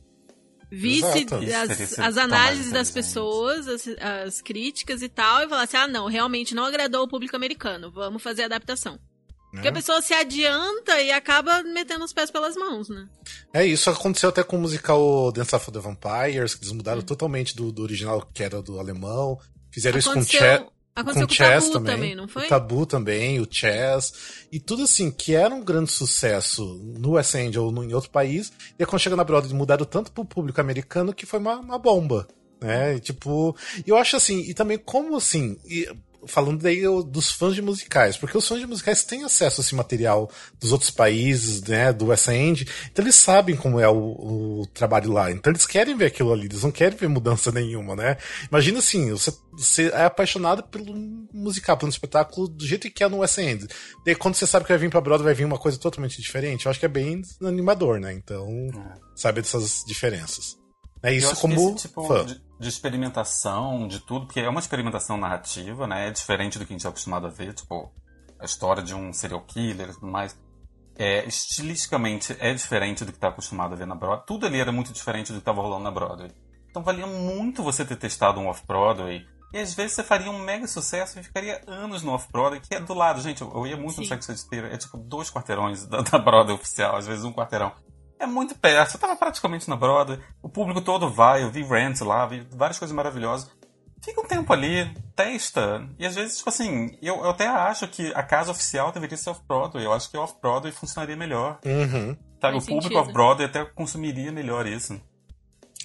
[0.72, 6.08] visse as, as, análises das pessoas, as, as, críticas e tal, e falasse, ah, não,
[6.08, 9.00] realmente não agradou o público americano, vamos fazer a adaptação.
[9.58, 9.78] Porque a né?
[9.78, 13.08] pessoa se adianta e acaba metendo os pés pelas mãos, né?
[13.54, 17.56] É, isso aconteceu até com o musical Dance of the Vampires, que eles mudaram totalmente
[17.56, 19.40] do, do, original, que era do alemão.
[19.72, 20.66] Fizeram aconteceu, isso com Chess.
[20.96, 22.46] Aconteceu com, com o Chess também, também, não foi?
[22.46, 24.14] O Tabu também, o Chess.
[24.52, 28.52] E tudo assim, que era um grande sucesso no West End ou em outro país.
[28.78, 32.28] E quando chega na Broadway, mudaram tanto pro público americano que foi uma, uma bomba
[32.62, 32.96] né?
[32.96, 33.56] E, tipo,
[33.86, 35.88] eu acho assim, e também como assim, e
[36.26, 39.76] falando daí dos fãs de musicais, porque os fãs de musicais têm acesso a esse
[39.76, 44.68] material dos outros países, né, do West End, então eles sabem como é o, o,
[44.74, 48.18] trabalho lá, então eles querem ver aquilo ali, eles não querem ver mudança nenhuma, né?
[48.50, 50.94] Imagina assim, você, você é apaixonado pelo
[51.34, 53.68] musical, pelo espetáculo do jeito que é no West End,
[54.06, 56.66] daí quando você sabe que vai vir pra Broadway vai vir uma coisa totalmente diferente,
[56.66, 58.14] eu acho que é bem animador, né?
[58.14, 59.00] Então, é.
[59.16, 60.58] sabe dessas diferenças.
[61.02, 62.24] É isso como esse tipo.
[62.24, 66.08] De, de, experimentação, de tudo, porque é uma experimentação narrativa, né?
[66.08, 67.92] É diferente do que a gente é acostumado a ver, tipo,
[68.40, 70.38] a história de um serial killer e tudo mais.
[71.00, 74.26] É, estilisticamente é diferente do que está acostumado a ver na Broadway.
[74.26, 76.32] Tudo ali era muito diferente do que estava rolando na Broadway.
[76.70, 79.26] Então valia muito você ter testado um off-Broadway.
[79.54, 82.80] E às vezes você faria um mega sucesso e ficaria anos no off-Broadway, que é
[82.80, 83.22] do lado.
[83.22, 84.02] Gente, eu, eu ia muito Sim.
[84.02, 87.72] no Sex Educator, é tipo dois quarteirões da, da Broadway oficial, às vezes um quarteirão.
[88.20, 88.96] É muito perto.
[88.96, 90.20] Eu tava praticamente na Broadway.
[90.42, 91.44] O público todo vai.
[91.44, 93.50] Eu vi Rants lá, vi várias coisas maravilhosas.
[94.02, 95.88] fica um tempo ali, testa.
[96.00, 99.30] E às vezes, tipo assim, eu, eu até acho que a casa oficial deveria ser
[99.30, 99.86] off-Broadway.
[99.86, 101.60] Eu acho que off-Broadway funcionaria melhor.
[101.66, 102.18] Uhum.
[102.42, 105.00] Sabe, o público off-Broadway até consumiria melhor isso.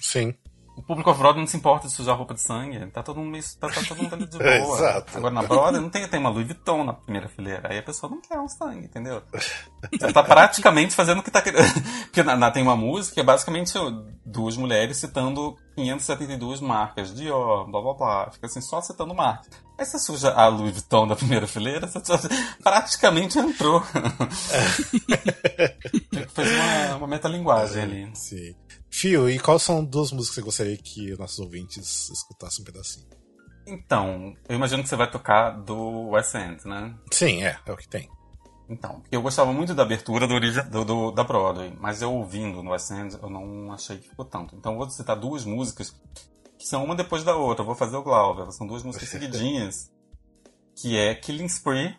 [0.01, 0.33] Sim.
[0.75, 2.83] O público off-Broadway não se importa de sujar roupa de sangue.
[2.87, 4.57] Tá todo mundo, tá, tá todo mundo de boa.
[4.57, 5.17] Exato.
[5.17, 7.69] Agora na Broadway não tem, tem uma Louis Vuitton na primeira fileira.
[7.69, 9.21] Aí a pessoa não quer um sangue, entendeu?
[9.91, 11.63] Você tá praticamente fazendo o que tá querendo.
[12.05, 13.73] Porque na, na, tem uma música que é basicamente
[14.25, 17.13] duas mulheres citando 572 marcas.
[17.13, 18.31] Dior, blá blá blá.
[18.31, 19.49] Fica assim, só citando marcas.
[19.77, 21.99] Aí você suja a Louis Vuitton da primeira fileira, você
[22.63, 23.81] praticamente entrou.
[26.33, 28.11] Fez uma, uma metalinguagem é, ali.
[28.13, 28.55] Sim.
[28.93, 33.07] Fio, e quais são duas músicas que você gostaria que nossos ouvintes escutassem um pedacinho?
[33.65, 36.95] Então, eu imagino que você vai tocar do West End, né?
[37.11, 38.07] Sim, é, é o que tem.
[38.69, 42.69] Então, eu gostava muito da abertura do, do, do, da Broadway, mas eu ouvindo no
[42.69, 44.55] West End, eu não achei que ficou tanto.
[44.55, 45.99] Então, eu vou citar duas músicas
[46.59, 47.63] que são uma depois da outra.
[47.63, 49.91] Eu vou fazer o Glauber, são duas músicas seguidinhas,
[50.75, 51.97] que é Killing Spree,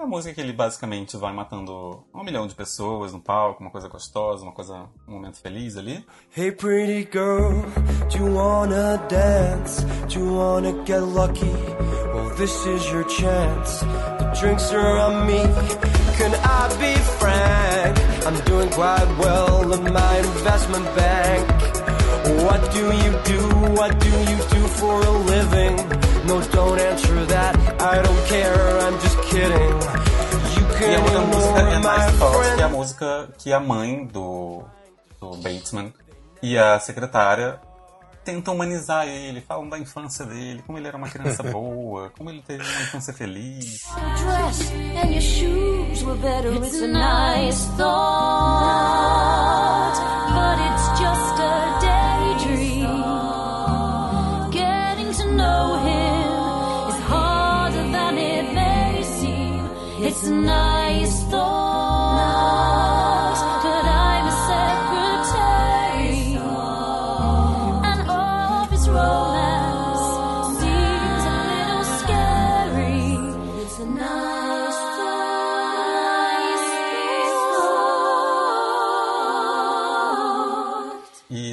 [0.00, 3.86] uma música que ele basicamente vai matando um milhão de pessoas no palco, uma coisa
[3.86, 6.02] gostosa, uma coisa, um momento feliz ali.
[6.34, 7.62] Hey pretty girl,
[8.10, 9.84] do you wanna dance?
[10.08, 11.52] Do you wanna get lucky?
[12.14, 13.80] Well, this is your chance.
[14.18, 15.42] The drinks are on me.
[16.16, 17.98] Can I be frank?
[18.26, 21.46] I'm doing quite well my investment bank.
[22.46, 23.40] What do you do?
[23.76, 26.09] What do you do for a living?
[26.26, 27.54] No, don't answer that.
[27.80, 28.78] I don't care.
[28.86, 29.74] I'm just kidding.
[30.54, 32.76] You E a can outra música é Mais Thoughts, que é a friend.
[32.76, 34.62] música que a mãe do,
[35.20, 35.92] do Batesman
[36.42, 37.60] e a secretária
[38.24, 42.42] tentam humanizar ele, falam da infância dele, como ele era uma criança boa, como ele
[42.42, 43.82] teve uma infância feliz.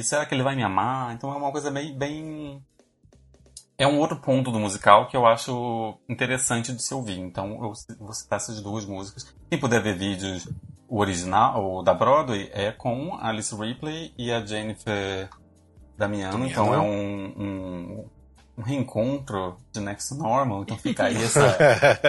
[0.08, 1.14] Será que ele vai me amar?
[1.14, 2.64] Então é uma coisa bem, bem.
[3.78, 7.20] É um outro ponto do musical que eu acho interessante de se ouvir.
[7.20, 9.32] Então eu vou citar essas duas músicas.
[9.48, 10.48] Quem puder ver vídeos,
[10.88, 15.28] o original, o da Broadway, é com a Alice Ripley e a Jennifer
[15.96, 16.32] Damiano.
[16.32, 16.46] Damiano.
[16.50, 18.04] Então é um, um,
[18.58, 20.62] um reencontro de Next Normal.
[20.62, 21.56] Então fica aí essa,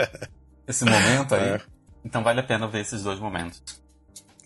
[0.67, 1.49] esse momento aí.
[1.49, 1.61] É.
[2.03, 3.61] Então vale a pena ver esses dois momentos.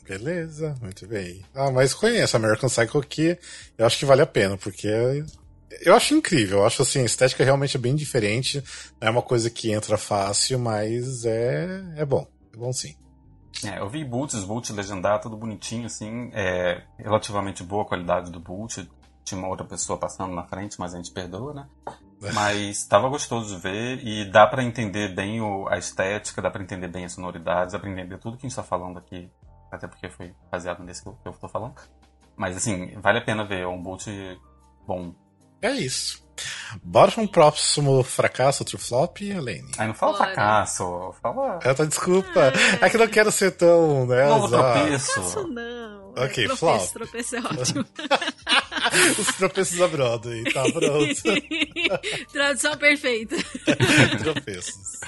[0.05, 1.45] Beleza, muito bem.
[1.55, 3.39] Ah, mas conheço American Psycho que
[3.77, 5.23] eu acho que vale a pena, porque
[5.81, 6.59] eu acho incrível.
[6.59, 8.63] Eu acho assim, a estética realmente é bem diferente.
[9.01, 12.27] Não é uma coisa que entra fácil, mas é, é bom.
[12.53, 12.95] É bom sim.
[13.65, 18.89] É, eu vi Boots, Boots legendado, tudo bonitinho, assim, é, relativamente boa qualidade do Boot.
[19.23, 21.67] Tinha uma outra pessoa passando na frente, mas a gente perdoa, né?
[22.33, 26.63] Mas tava gostoso de ver e dá pra entender bem o- a estética, dá pra
[26.63, 29.29] entender bem as sonoridades, dá pra entender tudo que a gente tá falando aqui,
[29.69, 31.75] até porque foi baseado nesse que eu, que eu tô falando.
[32.37, 34.09] Mas assim, vale a pena ver, é um boot
[34.87, 35.13] bom.
[35.63, 36.21] É isso.
[36.83, 39.71] Bora para um próximo fracasso, outro flop, Elaine.
[39.77, 40.25] Aí não fala Bora.
[40.25, 42.51] fracasso, fala Eu tô desculpa.
[42.81, 44.27] É que eu não quero ser tão, né?
[44.27, 44.79] novo exato.
[44.79, 45.19] tropeço.
[45.21, 46.09] Isso não.
[46.17, 46.91] Ok, tropeço, flop.
[46.91, 47.85] tropeço é ótimo.
[49.19, 51.21] Os tropeços da Broadway, tá pronto.
[52.33, 53.35] Tradução perfeita.
[54.19, 54.99] tropeços.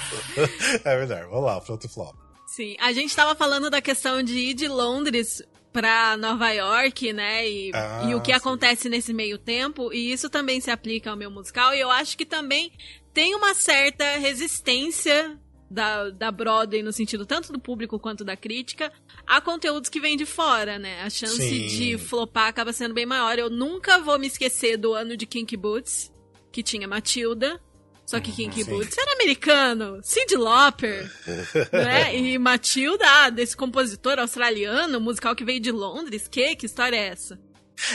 [0.83, 2.15] É verdade, vamos lá, pronto flop.
[2.47, 5.43] Sim, a gente tava falando da questão de ir de Londres
[5.75, 7.45] pra Nova York, né?
[7.45, 8.37] E, Ah, e o que sim.
[8.37, 12.17] acontece nesse meio tempo, e isso também se aplica ao meu musical, e eu acho
[12.17, 12.71] que também
[13.13, 15.37] tem uma certa resistência
[15.69, 18.89] da, da Broadway, no sentido tanto do público quanto da crítica,
[19.27, 21.01] a conteúdos que vêm de fora, né?
[21.01, 21.67] A chance Sim.
[21.67, 23.37] de flopar acaba sendo bem maior.
[23.37, 26.09] Eu nunca vou me esquecer do ano de Kinky Boots,
[26.53, 27.59] que tinha Matilda.
[28.05, 28.69] Só que Kinky Sim.
[28.69, 31.11] Boots era americano, Cyndi Lauper,
[31.73, 32.15] né?
[32.15, 36.55] E Matilda, ah, desse compositor australiano, musical que veio de Londres, que?
[36.55, 37.39] Que história é essa?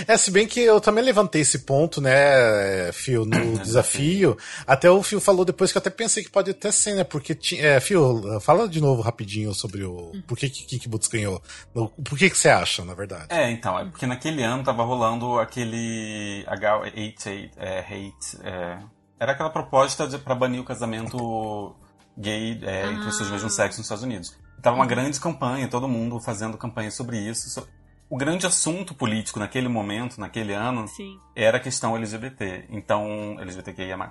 [0.06, 4.36] É, se bem que eu também levantei esse ponto, né, Fio, no desafio.
[4.66, 7.04] Até o Fio falou depois que eu até pensei que pode até ser, né?
[7.04, 7.62] Porque tinha.
[7.62, 10.12] É, Fio, fala de novo rapidinho sobre o.
[10.26, 11.42] Por que que Kiki Boots ganhou?
[11.72, 13.26] Por que que você acha, na verdade?
[13.30, 18.38] É, então, é porque naquele ano tava rolando aquele H88 é, hate.
[18.44, 18.78] é,
[19.20, 21.76] era aquela proposta pra banir o casamento
[22.16, 24.36] gay é, entre pessoas do mesmo sexo nos Estados Unidos.
[24.62, 27.48] Tava uma grande campanha, todo mundo fazendo campanha sobre isso.
[27.50, 27.68] So-
[28.08, 31.16] O grande assunto político naquele momento, naquele ano, Sim.
[31.36, 32.66] era a questão LGBT.
[32.70, 34.10] Então, LGBTQIA+.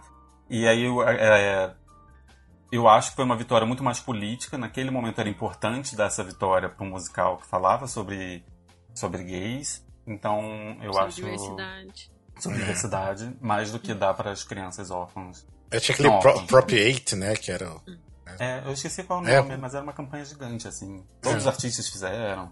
[0.49, 1.75] E aí eu, é,
[2.71, 4.57] eu acho que foi uma vitória muito mais política.
[4.57, 8.43] Naquele momento era importante dar essa vitória para um musical que falava sobre,
[8.95, 9.85] sobre gays.
[10.07, 10.41] Então
[10.81, 11.15] eu Sobre acho.
[11.17, 12.11] diversidade.
[12.39, 15.45] Sobre diversidade, mais do que dar para as crianças órfãs.
[15.71, 16.45] Eu tinha aquele Pro, não.
[16.47, 17.35] Prop 8, né?
[17.35, 17.69] Que era.
[17.71, 17.81] o-
[18.39, 19.37] É, eu esqueci qual o É.
[19.41, 21.03] nome, mas era uma campanha gigante, assim.
[21.21, 21.49] Todos os É.
[21.49, 22.51] artistas fizeram.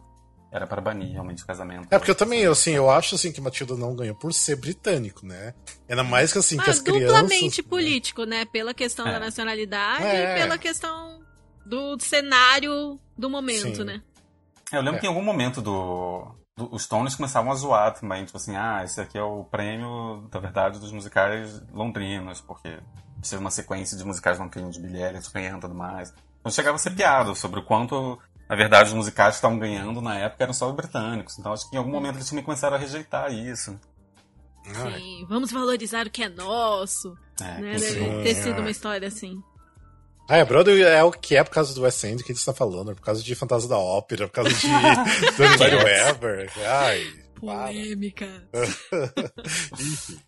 [0.52, 1.88] Era para banir realmente o casamento.
[1.92, 5.26] É porque eu também, assim, eu acho assim que Matilda não ganhou por ser britânico,
[5.26, 5.54] né?
[5.90, 7.08] Ainda mais que assim, que Ah, as crianças.
[7.22, 8.46] duplamente político, né?
[8.46, 9.12] Pela questão É.
[9.12, 10.32] da nacionalidade É.
[10.32, 11.20] e pela questão
[11.66, 13.84] do cenário do momento, Sim.
[13.84, 14.02] né?
[14.72, 15.00] Eu lembro É.
[15.02, 19.00] que em algum momento do- os Stones começavam a zoar também, tipo assim, ah, esse
[19.00, 22.80] aqui é o prêmio, da verdade, dos musicais londrinos, porque
[23.20, 26.14] precisa uma sequência de musicais londrinos de Billy Elliot ganhando e tudo mais.
[26.40, 28.18] Então chegava a ser piada sobre o quanto,
[28.50, 31.38] na verdade, os musicais que estavam ganhando na época eram só os britânicos.
[31.38, 33.80] Então acho que em algum momento eles também começaram a rejeitar isso.
[34.64, 37.78] Sim, vamos valorizar o que é nosso, É, né?
[37.78, 39.42] Deve ter sido uma história assim.
[40.30, 42.46] Ah, é, Brother é o que é por causa do West End que a gente
[42.46, 44.68] tá falando, é por causa de Fantasma da Ópera, por causa de
[45.42, 46.52] Andrew Webber.
[46.66, 47.06] Ai.
[47.40, 48.50] Polêmica.
[49.80, 50.20] Enfim.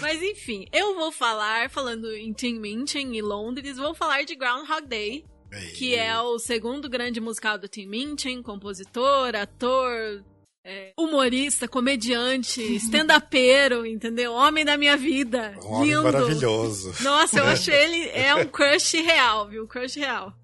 [0.00, 4.86] Mas enfim, eu vou falar, falando em Tim Minchin e Londres, vou falar de Groundhog
[4.86, 5.22] Day,
[5.76, 10.24] que é o segundo grande musical do Tim Minchin, compositor, ator,
[10.68, 14.32] é, humorista, comediante, stand-upero, entendeu?
[14.32, 15.54] Homem da minha vida.
[15.62, 16.02] um homem lindo.
[16.02, 16.92] maravilhoso.
[17.04, 19.68] Nossa, eu acho ele é um crush real, viu?
[19.68, 20.34] Crush real.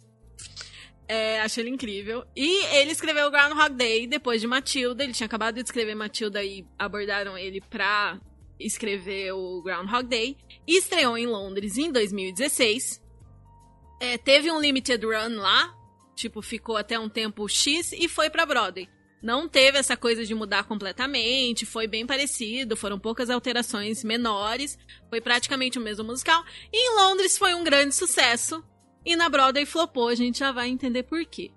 [1.09, 2.25] É, acho ele incrível.
[2.37, 5.03] E ele escreveu Groundhog Day depois de Matilda.
[5.03, 8.21] Ele tinha acabado de escrever Matilda e abordaram ele pra
[8.61, 10.37] escrever o Groundhog Day.
[10.67, 13.03] E estreou em Londres em 2016.
[14.01, 15.75] É, teve um limited run lá,
[16.15, 18.89] tipo, ficou até um tempo X e foi pra Broadway.
[19.23, 24.77] Não teve essa coisa de mudar completamente, foi bem parecido, foram poucas alterações menores,
[25.09, 26.45] foi praticamente o mesmo musical.
[26.73, 28.65] E em Londres foi um grande sucesso,
[29.05, 31.53] e na Broadway flopou, a gente já vai entender por quê.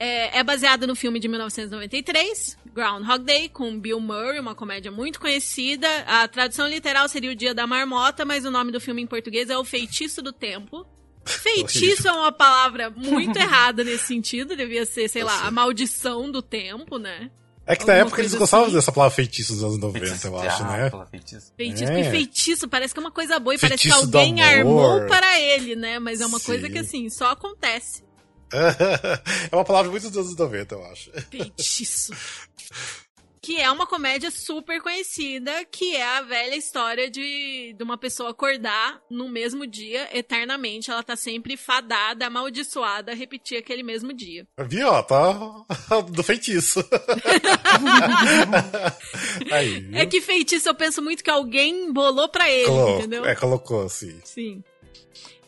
[0.00, 5.18] É, é baseado no filme de 1993, Groundhog Day, com Bill Murray, uma comédia muito
[5.18, 5.88] conhecida.
[6.06, 9.50] A tradução literal seria O Dia da Marmota, mas o nome do filme em português
[9.50, 10.86] é O Feitiço do Tempo.
[11.28, 16.40] Feitiço é uma palavra muito errada nesse sentido, devia ser, sei lá, a maldição do
[16.42, 17.30] tempo, né?
[17.66, 18.74] É que na Alguma época eles coisa gostavam assim.
[18.76, 20.86] dessa palavra feitiço dos anos 90, Feitiço eu acho, né?
[20.86, 21.52] ápula, feitiço.
[21.54, 21.86] Feitiço, É.
[21.96, 25.38] porque feitiço parece que é uma coisa boa e parece que Feitiço alguém armou para
[25.38, 25.98] ele, né?
[25.98, 26.72] Mas é uma coisa Sim.
[26.72, 28.02] que assim, só acontece.
[29.52, 31.10] é uma palavra muito dos anos 90, eu acho.
[31.30, 32.12] Feitiço.
[33.48, 38.28] que é uma comédia super conhecida, que é a velha história de, de uma pessoa
[38.28, 40.90] acordar no mesmo dia, eternamente.
[40.90, 44.46] Ela tá sempre fadada, amaldiçoada a repetir aquele mesmo dia.
[44.68, 45.32] Viu, ó, tá
[46.12, 46.84] do feitiço.
[49.50, 49.88] Aí?
[49.94, 53.24] É que feitiço eu penso muito que alguém bolou pra ele, Colocou, entendeu?
[53.24, 54.20] É, colocou, assim.
[54.24, 54.62] Sim.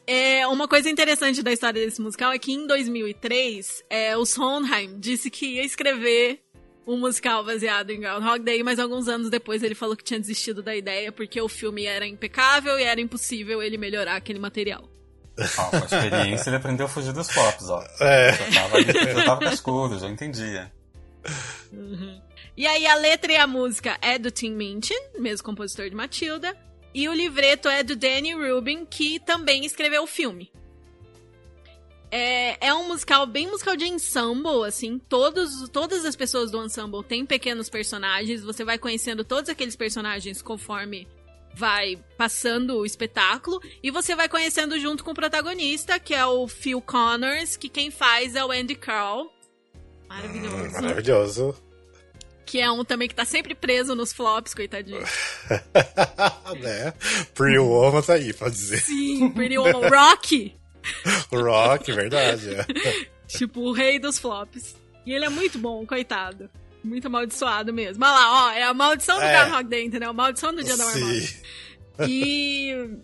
[0.07, 4.99] É, uma coisa interessante da história desse musical é que em 2003, é, o Sondheim
[4.99, 6.41] disse que ia escrever
[6.87, 10.63] um musical baseado em Groundhog Day, mas alguns anos depois ele falou que tinha desistido
[10.63, 14.89] da ideia porque o filme era impecável e era impossível ele melhorar aquele material.
[15.59, 17.83] Ó, com a experiência ele aprendeu a fugir dos flops, ó.
[18.01, 18.33] É.
[18.33, 20.73] Já tava, ali, já tava cascudo, já entendia.
[22.57, 26.57] E aí a letra e a música é do Tim Minchin, mesmo compositor de Matilda,
[26.93, 30.53] e o livreto é do Danny Rubin, que também escreveu o filme.
[32.11, 34.99] É, é um musical bem musical de ensemble, assim.
[34.99, 38.43] Todos, todas as pessoas do ensemble têm pequenos personagens.
[38.43, 41.07] Você vai conhecendo todos aqueles personagens conforme
[41.55, 43.61] vai passando o espetáculo.
[43.83, 47.91] E você vai conhecendo junto com o protagonista, que é o Phil Connors, que quem
[47.91, 49.31] faz é o Andy Carroll.
[50.09, 50.73] Maravilhoso.
[50.73, 51.55] Maravilhoso.
[52.45, 54.99] Que é um também que tá sempre preso nos flops, coitadinho.
[56.61, 56.93] né?
[57.33, 58.81] Pretty Woman tá aí, pode dizer.
[58.81, 59.89] Sim, Pretty Woman.
[59.89, 60.60] Rocky!
[61.33, 62.55] Rock, verdade.
[62.55, 63.21] É.
[63.27, 64.75] Tipo, o rei dos flops.
[65.07, 66.51] E ele é muito bom, coitado.
[66.83, 68.05] Muito amaldiçoado mesmo.
[68.05, 69.39] Olha lá, ó, é a maldição do É.
[69.39, 70.11] Groundhog Day, entendeu?
[70.11, 71.15] A maldição do dia da marmota.
[71.15, 71.41] Sim.
[72.09, 72.99] E.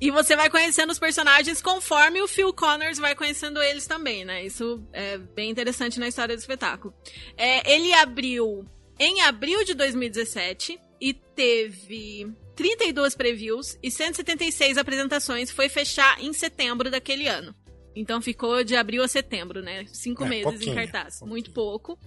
[0.00, 4.44] E você vai conhecendo os personagens conforme o Phil Connors vai conhecendo eles também, né?
[4.44, 6.92] Isso é bem interessante na história do espetáculo.
[7.36, 8.66] É, ele abriu
[8.98, 15.50] em abril de 2017 e teve 32 previews e 176 apresentações.
[15.50, 17.54] Foi fechar em setembro daquele ano.
[17.94, 19.84] Então ficou de abril a setembro, né?
[19.92, 21.18] Cinco É, meses em cartaz.
[21.18, 21.30] pouquinho.
[21.30, 21.98] Muito pouco.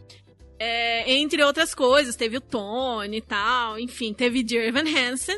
[0.57, 3.77] É, entre outras coisas, teve o Tony e tal.
[3.77, 5.37] Enfim, teve Dear Evan Hansen,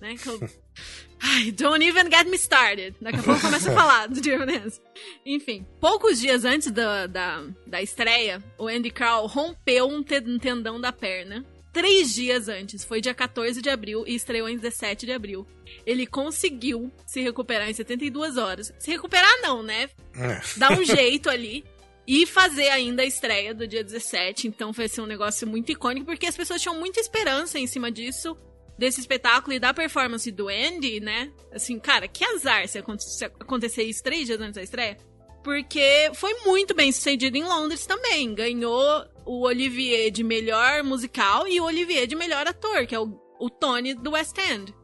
[0.00, 0.16] né?
[0.16, 0.40] Que eu...
[1.26, 2.94] Ai, don't even get me started.
[3.00, 4.82] Daqui a pouco começa a falar do Dear Evan Hansen.
[5.24, 10.92] Enfim, poucos dias antes da, da, da estreia, o Andy Carroll rompeu um tendão da
[10.92, 11.44] perna.
[11.74, 12.82] Três dias antes.
[12.84, 15.46] Foi dia 14 de abril e estreou em 17 de abril.
[15.84, 18.72] Ele conseguiu se recuperar em 72 horas.
[18.78, 19.90] Se recuperar, não, né?
[20.16, 20.40] É.
[20.56, 21.62] Dar um jeito ali.
[22.06, 24.46] E fazer ainda a estreia do dia 17.
[24.46, 27.90] Então foi assim, um negócio muito icônico, porque as pessoas tinham muita esperança em cima
[27.90, 28.36] disso,
[28.78, 31.32] desse espetáculo e da performance do Andy, né?
[31.50, 34.98] Assim, cara, que azar se aconte- se acontecer isso três dias antes da estreia.
[35.42, 38.34] Porque foi muito bem sucedido em Londres também.
[38.34, 43.20] Ganhou o Olivier de melhor musical e o Olivier de melhor ator, que é o,
[43.38, 44.74] o Tony do West End.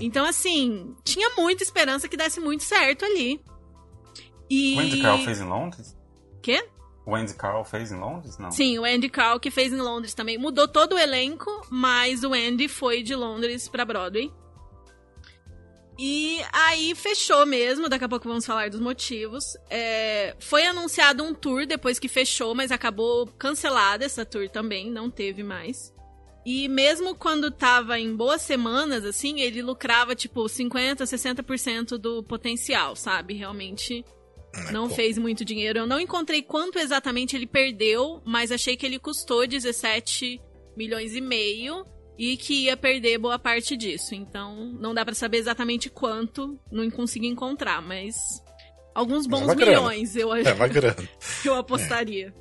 [0.00, 3.40] Então, assim, tinha muita esperança que desse muito certo ali.
[4.48, 4.76] E.
[4.76, 5.96] O Andy Carroll fez em Londres?
[6.40, 6.68] Quê?
[7.04, 8.38] O Andy Carroll fez em Londres?
[8.38, 8.50] Não.
[8.50, 10.38] Sim, o Andy Carl que fez em Londres também.
[10.38, 14.32] Mudou todo o elenco, mas o Andy foi de Londres pra Broadway.
[16.04, 19.56] E aí fechou mesmo, daqui a pouco vamos falar dos motivos.
[19.70, 25.08] É, foi anunciado um tour depois que fechou, mas acabou cancelada essa tour também, não
[25.08, 25.94] teve mais.
[26.44, 32.96] E mesmo quando tava em boas semanas, assim, ele lucrava tipo 50, 60% do potencial,
[32.96, 33.34] sabe?
[33.34, 34.04] Realmente
[34.72, 34.96] não pô.
[34.96, 35.78] fez muito dinheiro.
[35.78, 40.40] Eu não encontrei quanto exatamente ele perdeu, mas achei que ele custou 17
[40.76, 41.86] milhões e meio
[42.18, 44.14] e que ia perder boa parte disso.
[44.14, 48.16] Então, não dá pra saber exatamente quanto, não consegui encontrar, mas
[48.94, 49.80] alguns é bons grana.
[49.80, 51.08] milhões eu, É uma grana.
[51.44, 52.34] eu apostaria.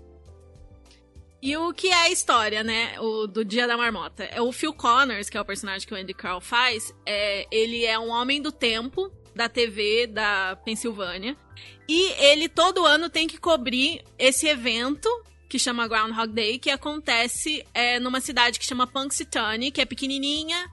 [1.42, 3.00] E o que é a história, né?
[3.00, 4.24] O do Dia da Marmota.
[4.26, 6.94] É o Phil Connors, que é o personagem que o Andy Carroll faz.
[7.04, 11.36] É, ele é um homem do tempo da TV da Pensilvânia.
[11.90, 15.10] E ele todo ano tem que cobrir esse evento
[15.52, 20.72] que chama Groundhog Day, que acontece é, numa cidade que chama Punxsutawney, que é pequenininha.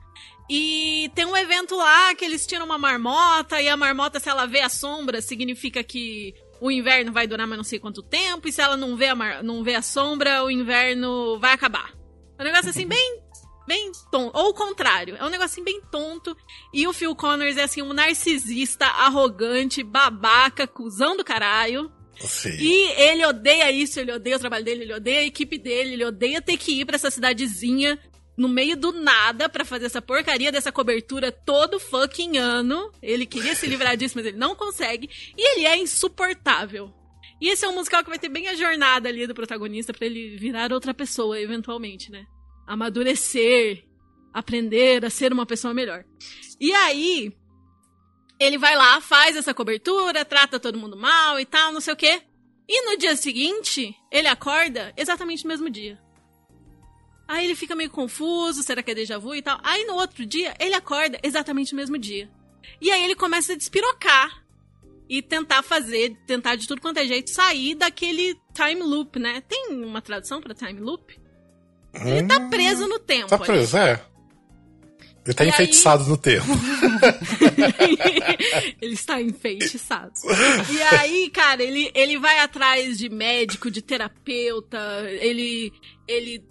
[0.49, 4.45] E tem um evento lá que eles tiram uma marmota, e a marmota, se ela
[4.45, 8.53] vê a sombra, significa que o inverno vai durar mais não sei quanto tempo, e
[8.53, 11.93] se ela não vê a, mar- não vê a sombra, o inverno vai acabar.
[12.37, 13.21] É um negócio assim, bem.
[13.67, 14.35] Bem tonto.
[14.35, 15.17] Ou o contrário.
[15.17, 16.35] É um negócio assim, bem tonto.
[16.73, 21.91] E o Phil Connors é assim, um narcisista, arrogante, babaca, cuzão do caralho.
[22.19, 22.57] Sim.
[22.59, 26.05] E ele odeia isso, ele odeia o trabalho dele, ele odeia a equipe dele, ele
[26.05, 27.97] odeia ter que ir pra essa cidadezinha
[28.37, 32.91] no meio do nada pra fazer essa porcaria dessa cobertura todo fucking ano.
[33.01, 35.09] Ele queria se livrar disso, mas ele não consegue.
[35.37, 36.93] E ele é insuportável.
[37.41, 40.05] E esse é um musical que vai ter bem a jornada ali do protagonista pra
[40.05, 42.25] ele virar outra pessoa, eventualmente, né?
[42.65, 43.83] Amadurecer,
[44.33, 46.05] aprender a ser uma pessoa melhor.
[46.59, 47.33] E aí,
[48.39, 51.97] ele vai lá, faz essa cobertura, trata todo mundo mal e tal, não sei o
[51.97, 52.21] quê.
[52.67, 55.99] E no dia seguinte, ele acorda exatamente no mesmo dia.
[57.27, 59.59] Aí ele fica meio confuso, será que é déjà vu e tal.
[59.63, 62.29] Aí no outro dia, ele acorda exatamente no mesmo dia.
[62.81, 64.43] E aí ele começa a despirocar
[65.07, 69.41] e tentar fazer, tentar de tudo quanto é jeito sair daquele time loop, né?
[69.41, 71.19] Tem uma tradução pra time loop?
[71.93, 73.27] Ele tá preso no tempo.
[73.27, 73.45] Tá ali.
[73.45, 73.99] preso, é.
[75.25, 76.45] Ele tá E aí- enfeitiçado no tempo.
[78.81, 80.13] ele está enfeitiçado.
[80.71, 84.77] E aí, cara, ele, ele vai atrás de médico, de terapeuta,
[85.21, 85.71] ele,
[86.07, 86.43] ele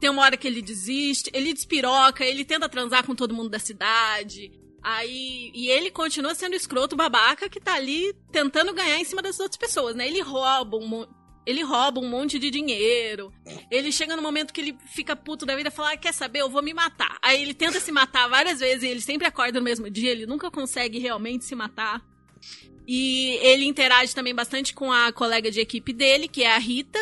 [0.00, 3.58] tem uma hora que ele desiste, ele despiroca, ele tenta transar com todo mundo da
[3.58, 4.50] cidade.
[4.82, 9.38] Aí, e ele continua sendo escroto babaca que tá ali tentando ganhar em cima das
[9.40, 10.06] outras pessoas, né?
[10.06, 11.04] Ele rouba um
[11.48, 13.32] ele rouba um monte de dinheiro.
[13.70, 16.40] Ele chega no momento que ele fica puto da vida e fala: ah, quer saber?
[16.40, 17.16] Eu vou me matar.
[17.22, 20.26] Aí ele tenta se matar várias vezes e ele sempre acorda no mesmo dia, ele
[20.26, 22.04] nunca consegue realmente se matar.
[22.86, 26.98] E ele interage também bastante com a colega de equipe dele, que é a Rita,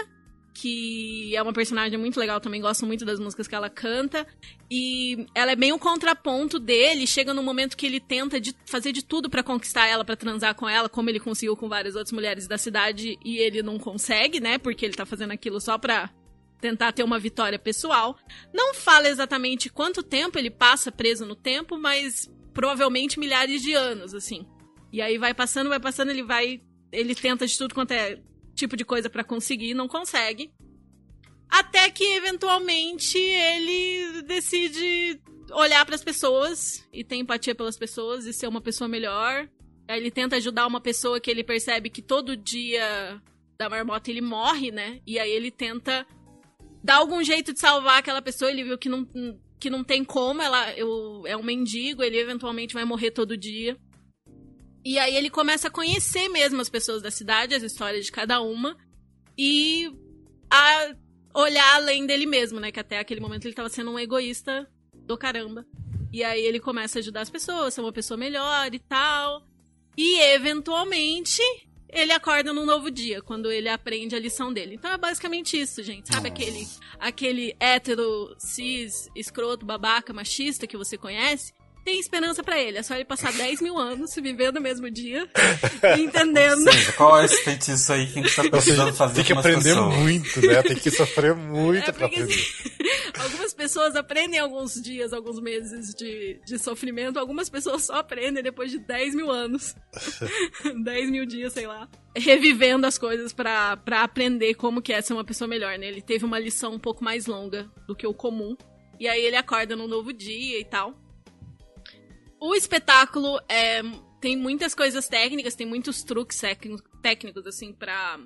[0.57, 4.27] que é uma personagem muito legal também, gosto muito das músicas que ela canta.
[4.71, 8.91] E ela é bem o contraponto dele, chega no momento que ele tenta de fazer
[8.91, 12.13] de tudo pra conquistar ela, pra transar com ela, como ele conseguiu com várias outras
[12.13, 14.57] mulheres da cidade, e ele não consegue, né?
[14.57, 16.11] Porque ele tá fazendo aquilo só pra
[16.59, 18.17] tentar ter uma vitória pessoal.
[18.51, 24.15] Não fala exatamente quanto tempo ele passa preso no tempo, mas provavelmente milhares de anos,
[24.15, 24.47] assim.
[24.91, 26.63] E aí vai passando, vai passando, ele vai.
[26.91, 28.19] Ele tenta de tudo quanto é
[28.57, 30.51] tipo de coisa pra conseguir, não consegue.
[31.49, 35.21] Até que eventualmente ele decide
[35.53, 39.49] olhar pras pessoas e ter empatia pelas pessoas e ser uma pessoa melhor.
[39.87, 43.23] Aí ele tenta ajudar uma pessoa que ele percebe que todo dia
[43.57, 45.01] da marmota ele morre, né?
[45.07, 46.05] E aí ele tenta
[46.83, 48.51] dar algum jeito de salvar aquela pessoa.
[48.51, 49.07] Ele viu que não,
[49.61, 53.79] que não tem como, ela eu, é um mendigo, ele eventualmente vai morrer todo dia.
[54.87, 58.41] E aí ele começa a conhecer mesmo as pessoas da cidade, as histórias de cada
[58.41, 58.77] uma,
[59.37, 59.93] e
[60.49, 60.95] a
[61.35, 62.71] olhar além dele mesmo, né?
[62.71, 64.65] Que até aquele momento ele tava sendo um egoísta
[64.95, 65.67] do caramba.
[66.13, 69.45] E aí ele começa a ajudar as pessoas, ser uma pessoa melhor e tal.
[69.97, 71.43] E eventualmente
[71.89, 74.77] ele acorda num novo dia, quando ele aprende a lição dele.
[74.77, 76.15] Então é basicamente isso, gente.
[76.15, 76.65] Sabe aquele,
[77.01, 81.53] aquele hétero, cis, escroto, babaca, machista que você conhece?
[81.87, 82.79] Tem esperança pra ele.
[82.79, 85.31] É só ele passar 10 mil anos vivendo o mesmo dia,
[85.97, 86.69] entendendo.
[86.69, 89.63] Sim, qual é esse feitiço aí que a gente tá precisando fazer Tem que aprender
[89.63, 89.95] pessoas?
[89.95, 90.63] muito, né?
[90.65, 92.45] Tem que sofrer muito É pra aprender.
[93.23, 98.73] algumas pessoas aprendem alguns dias, alguns meses de, de sofrimento, algumas pessoas só aprendem depois
[98.73, 99.77] de 10 mil anos.
[100.83, 101.89] 10 mil dias, sei lá.
[102.17, 105.87] Revivendo as coisas pra, pra aprender como que é ser uma pessoa melhor, né?
[105.87, 108.57] Ele teve uma lição um pouco mais longa do que o comum.
[108.99, 111.06] E aí ele acorda num novo dia e tal.
[112.41, 113.83] O espetáculo é,
[114.21, 116.41] tem muitas coisas técnicas, tem muitos truques
[117.03, 118.19] técnicos, assim, pra,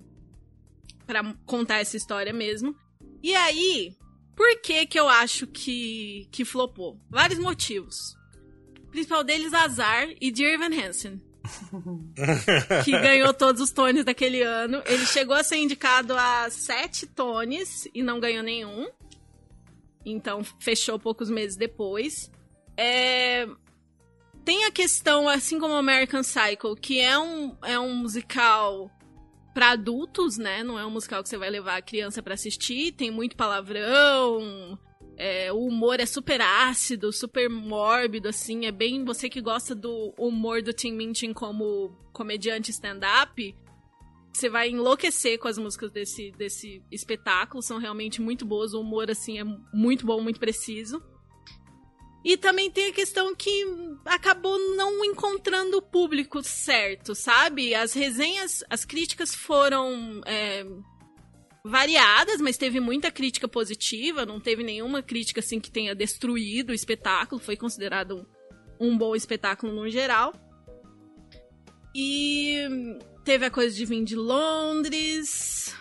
[1.06, 2.74] pra contar essa história mesmo.
[3.22, 3.96] E aí,
[4.34, 6.98] por que que eu acho que, que flopou?
[7.08, 8.16] Vários motivos.
[8.84, 11.22] O principal deles, Azar e Dear Evan Hansen.
[12.84, 14.82] que ganhou todos os Tonys daquele ano.
[14.86, 18.88] Ele chegou a ser indicado a sete Tonys e não ganhou nenhum.
[20.04, 22.30] Então, fechou poucos meses depois.
[22.76, 23.46] É,
[24.44, 28.90] Tem a questão, assim como American Cycle, que é um, é um musical
[29.52, 30.62] para adultos, né?
[30.62, 32.92] Não é um musical que você vai levar a criança para assistir.
[32.92, 34.78] Tem muito palavrão.
[35.16, 38.66] é, o humor é super ácido, super mórbido, assim.
[38.66, 39.04] É bem.
[39.04, 43.54] Você que gosta do humor do Tim Minchin como comediante stand-up.
[44.32, 47.62] Você vai enlouquecer com as músicas desse, desse espetáculo.
[47.62, 48.72] São realmente muito boas.
[48.72, 51.02] O humor, assim, é muito bom, muito preciso.
[52.24, 53.64] E também tem a questão que
[54.04, 57.74] acabou não encontrando o público certo, sabe?
[57.74, 60.66] As resenhas, as críticas foram é,
[61.64, 66.74] variadas, mas teve muita crítica positiva, não teve nenhuma crítica assim que tenha destruído o
[66.74, 68.26] espetáculo, foi considerado
[68.78, 70.34] um, um bom espetáculo no geral.
[71.94, 72.58] E
[73.24, 75.74] teve a coisa de vir de Londres.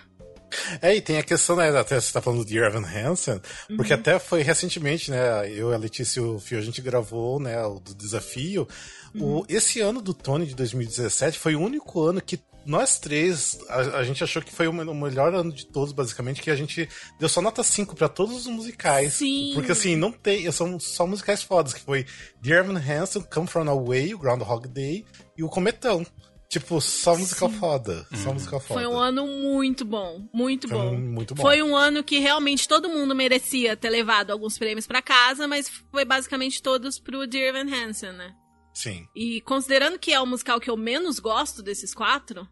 [0.82, 3.42] É, e tem a questão, né, até você tá falando de Evan Hansen,
[3.76, 7.62] porque até foi recentemente, né, eu, a Letícia e o Fio, a gente gravou, né,
[7.66, 8.68] o do desafio.
[9.16, 13.80] O, esse ano do Tony de 2017 foi o único ano que nós três, a,
[13.98, 16.88] a gente achou que foi o, o melhor ano de todos, basicamente, que a gente
[17.20, 19.14] deu só nota 5 pra todos os musicais.
[19.14, 19.52] Sim.
[19.56, 22.06] Porque assim, não tem, são só musicais fodas, que foi
[22.42, 25.06] Dear Evan Hansen, Come From Away, o Groundhog Day
[25.38, 26.06] e o Cometão.
[26.50, 28.08] Tipo, só musical foda.
[28.24, 28.82] Só musical foda.
[28.82, 30.96] Foi um ano muito bom, muito Foi bom.
[30.96, 31.44] um- muito bom.
[31.44, 35.70] Foi um ano que realmente todo mundo merecia ter levado alguns prêmios pra casa, mas
[35.92, 38.34] foi basicamente todos pro Dear Evan Hansen, né?
[38.74, 39.06] Sim.
[39.16, 42.48] E considerando que é o musical que eu menos gosto desses quatro,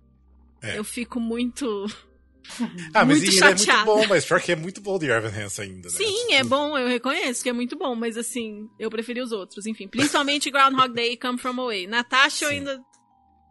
[0.61, 0.77] É.
[0.77, 1.85] eu fico muito.
[2.93, 3.83] Ah, mas Muito ele é muito chateada.
[3.83, 5.95] bom, mas pior que é muito bom de Evan Hansen ainda, né?
[5.97, 9.65] Sim, é bom, eu reconheço que é muito bom, mas assim, eu preferi os outros,
[9.65, 9.85] enfim.
[9.85, 11.87] Principalmente Groundhog Day e Come From Away.
[11.87, 12.55] Natasha eu Sim.
[12.59, 12.81] ainda.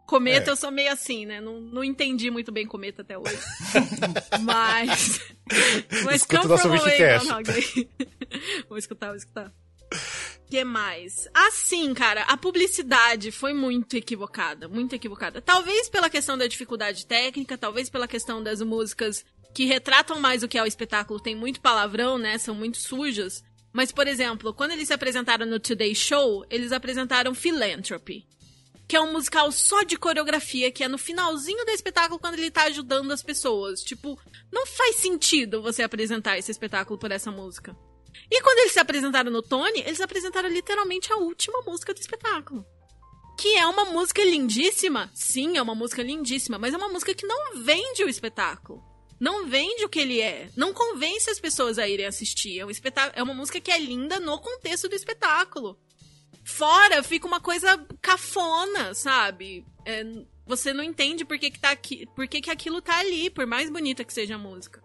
[0.07, 0.53] Cometa É.
[0.53, 1.41] eu sou meio assim, né?
[1.41, 3.37] Não, não entendi muito bem Cometa até hoje.
[4.41, 5.19] mas.
[6.03, 6.97] Mas Escuta Come o From Away.
[6.97, 7.89] Groundhog
[8.67, 9.53] vou escutar, vou escutar.
[10.49, 11.27] que mais?
[11.33, 15.41] Assim, cara, a publicidade foi muito equivocada, muito equivocada.
[15.41, 20.47] Talvez pela questão da dificuldade técnica, talvez pela questão das músicas que retratam mais o
[20.47, 22.37] que é o espetáculo, tem muito palavrão, né?
[22.37, 23.43] São muito sujas.
[23.73, 28.25] Mas, por exemplo, quando eles se apresentaram no Today Show, eles apresentaram Philanthropy.
[28.87, 32.49] Que é um musical só de coreografia, que é no finalzinho do espetáculo quando ele
[32.49, 33.81] tá ajudando as pessoas.
[33.81, 34.17] Tipo,
[34.51, 37.75] não faz sentido você apresentar esse espetáculo por essa música.
[38.31, 42.65] E quando eles se apresentaram no Tony, eles apresentaram literalmente a última música do espetáculo.
[43.39, 45.11] Que é uma música lindíssima.
[45.13, 48.81] Sim, é uma música lindíssima, mas é uma música que não vende o espetáculo.
[49.19, 50.49] Não vende o que ele é.
[50.55, 52.59] Não convence as pessoas a irem assistir.
[52.59, 55.77] É, um espetá- é uma música que é linda no contexto do espetáculo.
[56.47, 59.65] Fora fica uma coisa cafona, sabe?
[59.85, 60.01] É,
[60.45, 63.45] você não entende por que, que tá aqui, por que, que aquilo tá ali, por
[63.45, 64.81] mais bonita que seja a música.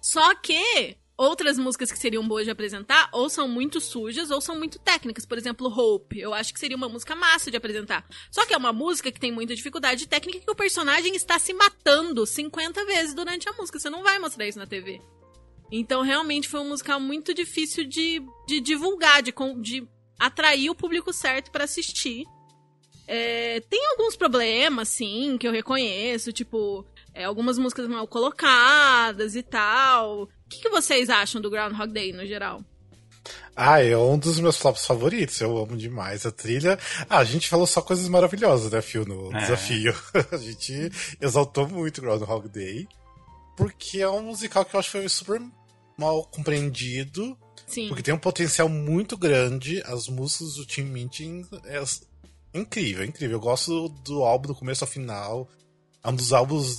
[0.00, 4.56] Só que outras músicas que seriam boas de apresentar ou são muito sujas ou são
[4.56, 5.26] muito técnicas.
[5.26, 6.20] Por exemplo, Hope.
[6.20, 8.08] Eu acho que seria uma música massa de apresentar.
[8.30, 11.52] Só que é uma música que tem muita dificuldade técnica que o personagem está se
[11.52, 13.80] matando 50 vezes durante a música.
[13.80, 15.02] Você não vai mostrar isso na TV.
[15.72, 19.88] Então, realmente foi um musical muito difícil de, de divulgar, de, de
[20.20, 22.24] atrair o público certo pra assistir.
[23.08, 29.42] É, tem alguns problemas, sim, que eu reconheço, tipo, é, algumas músicas mal colocadas e
[29.42, 30.22] tal.
[30.22, 32.62] O que, que vocês acham do Groundhog Day, no geral?
[33.56, 35.40] Ah, é um dos meus flops favoritos.
[35.40, 36.78] Eu amo demais a trilha.
[37.08, 39.40] Ah, a gente falou só coisas maravilhosas, né, Phil, no É.
[39.40, 39.94] desafio.
[40.32, 40.90] a gente
[41.20, 42.86] exaltou muito Groundhog Day.
[43.56, 45.40] Porque é um musical que eu acho que foi super
[45.98, 47.36] mal compreendido.
[47.70, 47.88] Sim.
[47.88, 49.82] Porque tem um potencial muito grande.
[49.86, 51.82] As músicas do Tim Minchin é,
[52.52, 53.36] Incrível, incrível.
[53.36, 55.48] Eu gosto do álbum do começo ao final.
[56.02, 56.76] É um dos álbuns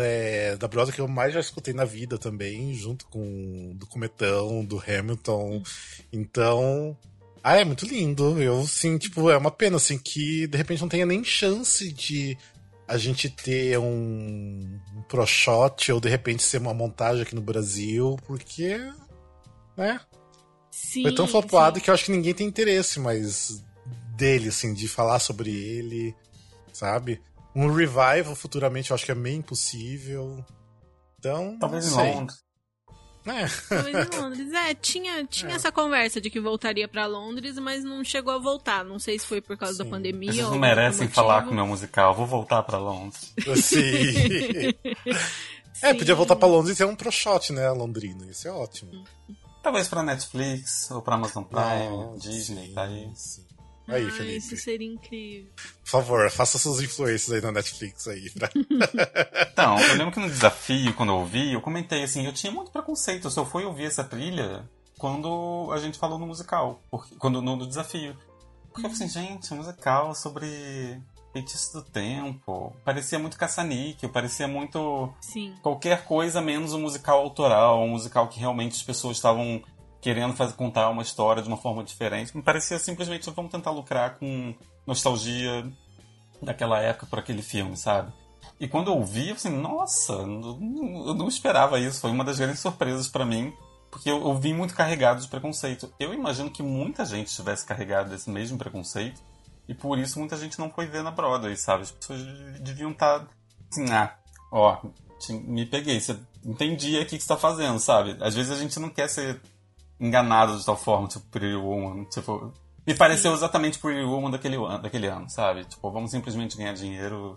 [0.00, 4.64] é, da Broadway que eu mais já escutei na vida também, junto com do Cometão,
[4.64, 5.62] do Hamilton.
[6.12, 6.96] Então.
[7.44, 8.40] Ah, é muito lindo.
[8.42, 12.36] Eu, sim, tipo, é uma pena, assim, que de repente não tenha nem chance de
[12.86, 17.40] a gente ter um, um pro shot ou de repente ser uma montagem aqui no
[17.40, 18.76] Brasil, porque.
[19.76, 20.00] né?
[20.72, 21.84] Sim, Foi tão flopado sim.
[21.84, 23.62] que eu acho que ninguém tem interesse mais
[24.16, 26.14] dele, assim, de falar sobre ele,
[26.72, 27.20] sabe?
[27.54, 30.42] Um revival futuramente eu acho que é meio impossível.
[31.18, 31.58] Então.
[31.60, 32.14] Talvez em não sei.
[32.14, 32.42] Londres.
[33.26, 33.46] É.
[33.68, 34.52] Talvez em Londres.
[34.52, 38.82] É, tinha, tinha essa conversa de que voltaria pra Londres, mas não chegou a voltar.
[38.82, 39.90] Não sei se foi por causa da Sim.
[39.90, 42.14] pandemia Vocês ou não merecem falar com o meu musical.
[42.14, 43.34] Vou voltar pra Londres.
[43.62, 44.72] Sim.
[45.82, 45.98] É, Sim.
[45.98, 48.30] podia voltar pra Londres e ter um pro shot, né, londrino.
[48.30, 49.04] Isso é ótimo.
[49.62, 53.10] Talvez pra Netflix ou pra Amazon Prime, Não, Disney, sim, tá aí.
[53.14, 53.46] sim.
[53.88, 54.36] Aí, Ah, Felipe.
[54.36, 55.50] isso seria incrível.
[55.56, 58.30] Por favor, faça suas influências aí na Netflix aí.
[58.30, 58.48] Pra...
[59.52, 62.70] Então, eu lembro que no desafio, quando eu ouvi, eu comentei assim, eu tinha muito
[62.70, 63.26] preconceito.
[63.26, 66.80] Eu só fui ouvir essa trilha quando a gente falou no musical.
[66.90, 68.16] Porque, quando no, no desafio.
[68.72, 71.00] Porque eu falei assim, gente, musical sobre
[71.32, 72.74] feitiço do tempo.
[72.84, 75.54] Parecia muito caça-níquel, parecia muito Sim.
[75.62, 79.62] qualquer coisa menos um musical autoral, um musical que realmente as pessoas estavam
[80.00, 82.36] querendo fazer, contar uma história de uma forma diferente.
[82.36, 84.54] Me parecia simplesmente vamos tentar lucrar com
[84.86, 85.64] nostalgia
[86.42, 88.12] daquela época por aquele filme, sabe?
[88.58, 92.00] E quando eu ouvi, eu assim, nossa, eu não- esperava isso.
[92.00, 93.52] Foi uma das grandes surpresas pra mim,
[93.90, 95.92] porque eu, eu vim muito carregado de preconceito.
[95.98, 99.20] Eu imagino que muita gente estivesse carregado desse mesmo preconceito,
[99.68, 101.82] e por isso muita gente não foi ver na Broadway, sabe?
[101.84, 102.20] As pessoas
[102.60, 103.26] deviam estar
[103.70, 104.14] assim, ah,
[104.50, 104.76] ó,
[105.18, 108.16] te- me peguei, você entendi aqui o que você tá fazendo, sabe?
[108.20, 109.40] Às vezes a gente não quer ser
[110.00, 112.52] enganado de tal forma, tipo Pretty Woman, tipo...
[112.84, 115.64] Me pareceu exatamente Pretty Woman daquele, ano- daquele ano, sabe?
[115.64, 117.36] Tipo, vamos simplesmente ganhar dinheiro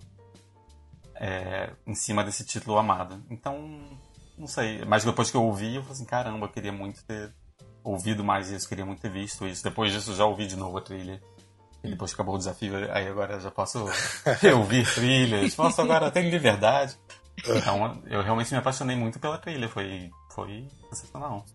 [1.15, 3.23] é, em cima desse título amado.
[3.29, 3.79] Então,
[4.37, 4.83] não sei.
[4.85, 7.31] Mas depois que eu ouvi, eu falei assim, caramba, eu queria muito ter
[7.83, 9.63] ouvido mais isso, queria muito ter visto isso.
[9.63, 11.21] Depois disso, já ouvi de novo a trilha.
[11.85, 13.85] E depois que acabou o desafio, aí agora já posso
[14.41, 16.97] reouvir trilhas, posso agora ter liberdade.
[17.37, 21.45] Então, eu realmente me apaixonei muito pela trilha, foi, foi sensacional.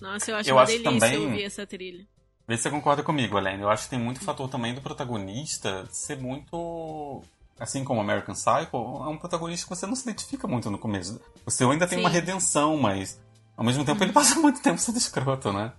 [0.00, 2.06] Nossa, eu acho Eu uma acho delícia também- ouvir essa trilha.
[2.48, 3.62] Vê se você concorda comigo, Helene.
[3.62, 7.22] Eu acho que tem muito fator também do protagonista ser muito.
[7.58, 11.18] Assim como American Psycho, é um protagonista que você não se identifica muito no começo.
[11.44, 12.04] O seu ainda tem Sim.
[12.04, 13.18] uma redenção, mas
[13.56, 15.72] ao mesmo tempo ele passa muito tempo sendo escroto, né?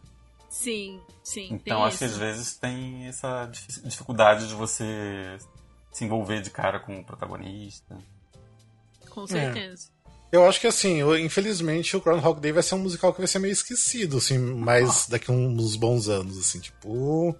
[0.50, 1.50] Sim, sim.
[1.52, 2.14] Então acho que isso.
[2.16, 5.38] às vezes tem essa dif- dificuldade de você
[5.92, 7.98] se envolver de cara com o protagonista.
[9.10, 9.90] Com certeza.
[10.32, 13.28] Eu acho que assim, eu- infelizmente o Groundhog Day vai ser um musical que vai
[13.28, 17.36] ser meio esquecido, assim, mais daqui a uns bons anos, assim, tipo.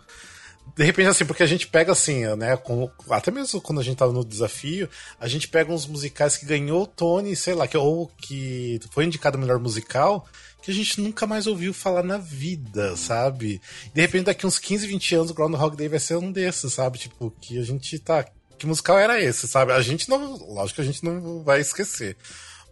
[0.76, 2.58] De repente, assim, porque a gente pega assim, né?
[2.58, 4.90] com- até mesmo quando a gente tava no desafio,
[5.20, 9.06] a gente pega uns musicais que ganhou o Tony, sei lá, que, ou que foi
[9.06, 10.28] indicado o melhor musical,
[10.68, 13.62] que a gente nunca mais ouviu falar na vida, sabe?
[13.94, 16.98] De repente, daqui uns 15, 20 anos, o Groundhog Day vai ser um desses, sabe?
[16.98, 18.26] Tipo, que a gente tá.
[18.58, 19.72] Que musical era esse, sabe?
[19.72, 20.36] A gente não.
[20.36, 22.18] Lógico que a gente não vai esquecer.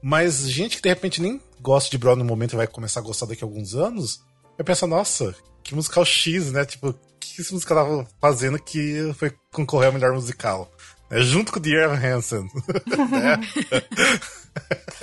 [0.04, 3.04] Mas gente que de repente nem gosta de Broadway no momento e vai começar a
[3.04, 4.20] gostar daqui a alguns anos,
[4.58, 5.34] vai pensar, nossa,
[5.64, 6.66] que musical X, né?
[6.66, 10.70] Tipo, que esse musical tava fazendo que foi concorrer ao melhor musical?
[11.16, 12.50] É, junto com o Dear Evan Hansen,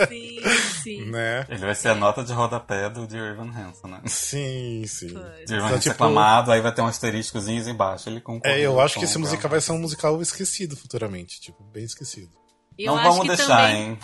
[0.08, 0.40] Sim,
[0.82, 1.04] sim.
[1.10, 1.46] né?
[1.48, 4.00] Ele vai ser a nota de rodapé do Dear Evan Hansen, né?
[4.06, 5.08] Sim, sim.
[5.08, 8.08] Dear Evan Então, Hansen tipo, aclamado, aí vai ter um asteriscozinhos embaixo.
[8.08, 11.62] Ele concorreu É, eu acho que esse musical vai ser um musical esquecido futuramente, tipo,
[11.64, 12.30] bem esquecido.
[12.78, 13.98] Eu Não acho vamos que deixar, também, hein?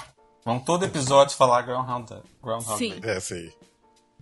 [0.45, 2.23] Vamos todo episódio falar Groundhog Day.
[2.43, 3.01] Groundhog Sim.
[3.01, 3.11] Day.
[3.11, 3.53] É, sei.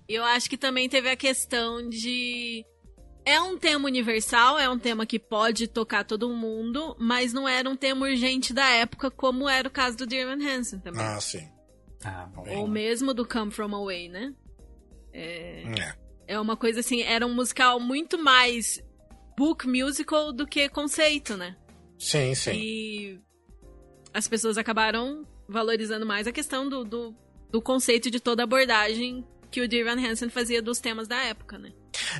[0.09, 2.65] Eu acho que também teve a questão de.
[3.27, 7.69] É um tema universal, é um tema que pode tocar todo mundo, mas não era
[7.69, 11.03] um tema urgente da época, como era o caso do Dear Evan Hansen também.
[11.03, 11.45] Ah, sim.
[12.05, 12.31] Ah.
[12.57, 14.33] Ou mesmo do Come From Away, né?
[15.13, 15.65] É.
[16.29, 18.81] É uma coisa assim, era um musical muito mais
[19.37, 21.57] book musical do que conceito, né?
[21.99, 22.53] Sim, sim.
[22.53, 23.21] E
[24.15, 27.15] as pessoas acabaram valorizando mais a questão do, do,
[27.51, 31.23] do conceito de toda a abordagem que o Dear Evan Hansen fazia dos temas da
[31.25, 31.73] época, né?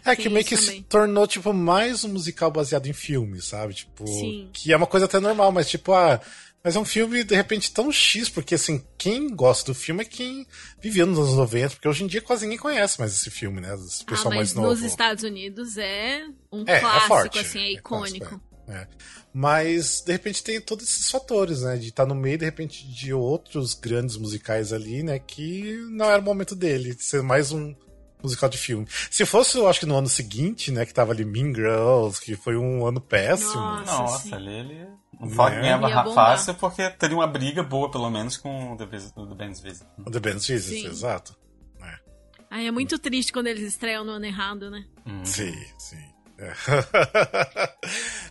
[0.05, 3.75] É Tem que meio que se tornou, tipo, mais um musical baseado em filme, sabe?
[3.75, 4.51] Tipo, Sim.
[4.53, 6.21] que é uma coisa até normal, mas tipo, ah,
[6.63, 10.05] mas é um filme, de repente, tão X, porque assim, quem gosta do filme é
[10.05, 10.47] quem
[10.81, 13.73] vivia nos anos 90, porque hoje em dia quase ninguém conhece mais esse filme, né?
[13.75, 14.69] Esse Ah, pessoal mais mas novo.
[14.71, 18.41] nos Estados Unidos é um É, é clássico, forte, assim, é é clássico, icônico.
[18.69, 18.89] É.
[19.33, 21.77] Mas, de repente, tem todos esses fatores, né?
[21.77, 25.21] De estar no meio, de repente, de outros grandes musicais ali, né?
[25.21, 26.95] Que não era o momento dele.
[26.95, 27.73] De ser mais um,
[28.23, 28.87] musical de filme.
[29.11, 32.35] Se fosse, eu acho que no ano seguinte, né, que tava ali Mean Girls, que
[32.37, 33.55] foi um ano péssimo.
[33.61, 33.93] Nossa.
[33.99, 34.87] Nossa, ali ele
[35.21, 35.35] não Né?
[35.35, 36.31] fa- ganhava Ia ra- bombar.
[36.37, 39.85] fácil porque teria uma briga boa, pelo menos, com o The, Band's Visit.
[40.05, 40.87] O The Band's Sim.
[40.87, 41.37] exato.
[42.49, 44.85] Ai, é muito triste quando eles estreiam no ano errado, né?
[45.05, 45.25] Hum.
[45.25, 45.99] Sim, sim.
[46.39, 46.53] É.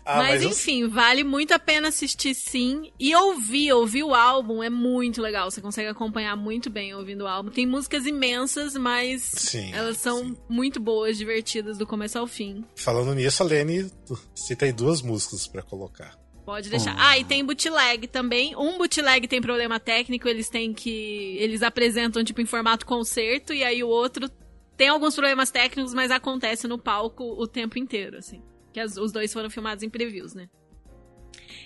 [0.05, 2.91] ah, mas, eu- enfim, vale muito a pena assistir sim.
[2.99, 5.49] E ouvir, ouvir o álbum é muito legal.
[5.49, 7.49] Você consegue acompanhar muito bem ouvindo o álbum.
[7.49, 10.37] Tem músicas imensas, mas Sim, elas são sim.
[10.47, 12.63] muito boas, divertidas do começo ao fim.
[12.75, 13.91] Falando nisso, a Lene
[14.35, 16.15] cita aí duas músicas pra colocar.
[16.45, 16.93] Pode deixar.
[16.93, 16.99] Hum.
[16.99, 18.55] Ah, e tem bootleg também.
[18.55, 21.37] Um bootleg tem problema técnico, eles têm que.
[21.39, 24.29] Eles apresentam, tipo, em formato concerto, e aí o outro
[24.77, 28.43] tem alguns problemas técnicos, mas acontece no palco o tempo inteiro, assim.
[28.75, 30.49] Que as- os dois foram filmados em previews, né?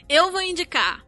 [0.08, 1.04] Eu vou indicar.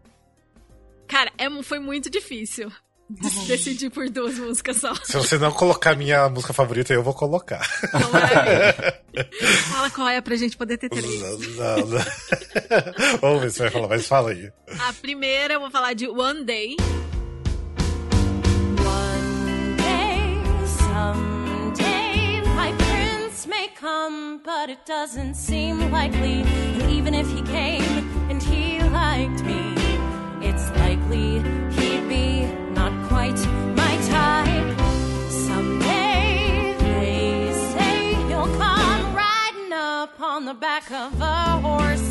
[1.07, 2.72] Cara, é, foi muito difícil
[3.07, 4.95] de- decidir por duas músicas só.
[4.95, 7.61] Se você não colocar minha música favorita, eu vou colocar.
[9.72, 11.22] Fala qual é pra gente poder ter três.
[11.22, 11.99] Não, não, não.
[13.22, 14.52] Vamos ver se vai falar, mas fala aí.
[14.80, 16.78] A primeira eu vou falar de One Day.
[18.80, 21.40] One day, may
[23.81, 26.43] come, but it doesn't seem likely.
[26.43, 27.91] And even if he came
[28.29, 29.73] and he liked me,
[30.39, 31.39] it's likely
[31.75, 32.45] he'd be
[32.79, 33.39] not quite
[33.81, 34.79] my type.
[35.47, 42.09] Someday, they say he'll come riding up on the back of a horse.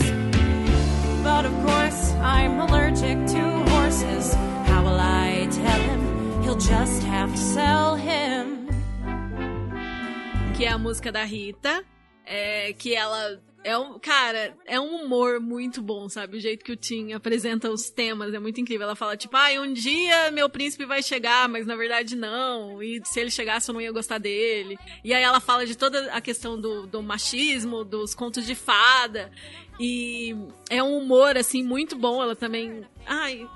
[1.22, 4.34] But of course, I'm allergic to horses.
[4.68, 6.42] How will I tell him?
[6.42, 8.49] He'll just have to sell him.
[10.60, 11.82] Que é a música da Rita,
[12.22, 16.36] é, que ela é um, cara, é um humor muito bom, sabe?
[16.36, 18.84] O jeito que o Tim apresenta os temas é muito incrível.
[18.84, 22.82] Ela fala tipo, ai, um dia meu príncipe vai chegar, mas na verdade não.
[22.82, 24.76] E se ele chegasse eu não ia gostar dele.
[25.02, 29.32] E aí ela fala de toda a questão do, do machismo, dos contos de fada.
[29.80, 30.36] E
[30.68, 32.22] é um humor assim muito bom.
[32.22, 33.48] Ela também, ai,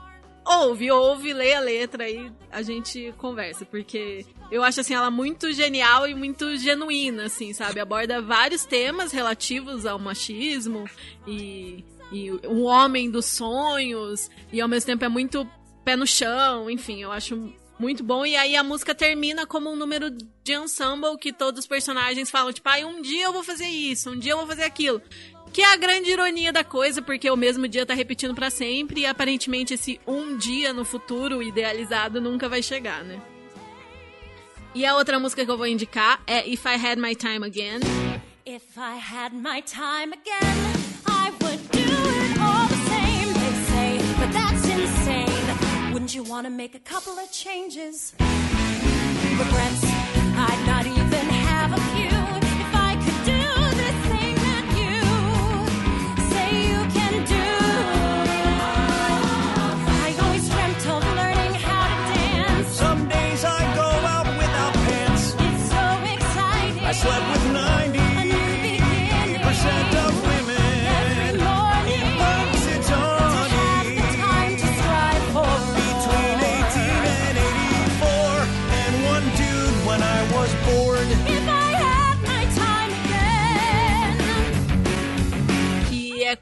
[0.44, 5.52] ouve, ouve, lê a letra e a gente conversa, porque eu acho assim ela muito
[5.52, 7.80] genial e muito genuína, assim, sabe?
[7.80, 10.88] Aborda vários temas relativos ao machismo
[11.26, 15.48] e, e um homem dos sonhos e ao mesmo tempo é muito
[15.84, 18.24] pé no chão, enfim, eu acho muito bom.
[18.24, 22.52] E aí a música termina como um número de ensemble que todos os personagens falam,
[22.52, 25.00] tipo, ai, um dia eu vou fazer isso, um dia eu vou fazer aquilo.
[25.54, 29.02] Que é a grande ironia da coisa, porque o mesmo dia tá repetindo pra sempre
[29.02, 33.22] e aparentemente esse um dia no futuro idealizado nunca vai chegar, né?
[34.74, 37.78] E a outra música que eu vou indicar é If I Had My Time Again.
[38.44, 40.56] If I had my time again,
[41.06, 43.32] I would do it all the same.
[43.32, 45.92] They say, but that's insane.
[45.92, 48.12] Wouldn't you make a couple of changes?
[49.38, 52.13] Regrets, I'd not even have a few.
[57.26, 57.63] Do.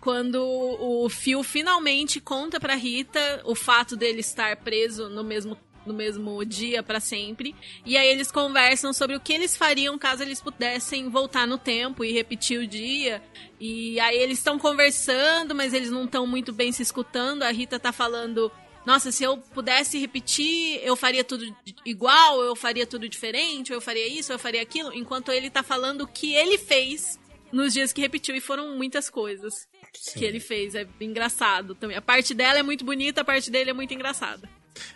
[0.03, 5.57] Quando o Phil finalmente conta pra Rita o fato dele estar preso no mesmo
[5.87, 7.55] no mesmo dia pra sempre.
[7.85, 12.05] E aí eles conversam sobre o que eles fariam caso eles pudessem voltar no tempo
[12.05, 13.23] e repetir o dia.
[13.61, 17.43] E aí eles estão conversando, mas eles não estão muito bem se escutando.
[17.43, 18.51] A Rita tá falando:
[18.85, 21.45] "Nossa, se eu pudesse repetir, eu faria tudo
[21.85, 26.03] igual, eu faria tudo diferente, eu faria isso, eu faria aquilo", enquanto ele tá falando
[26.03, 27.21] o que ele fez
[27.53, 29.71] nos dias que repetiu e foram muitas coisas
[30.15, 30.75] que ele fez.
[30.75, 31.97] É engraçado também.
[31.97, 34.49] A parte dela é muito bonita, a parte dele é muito engraçada.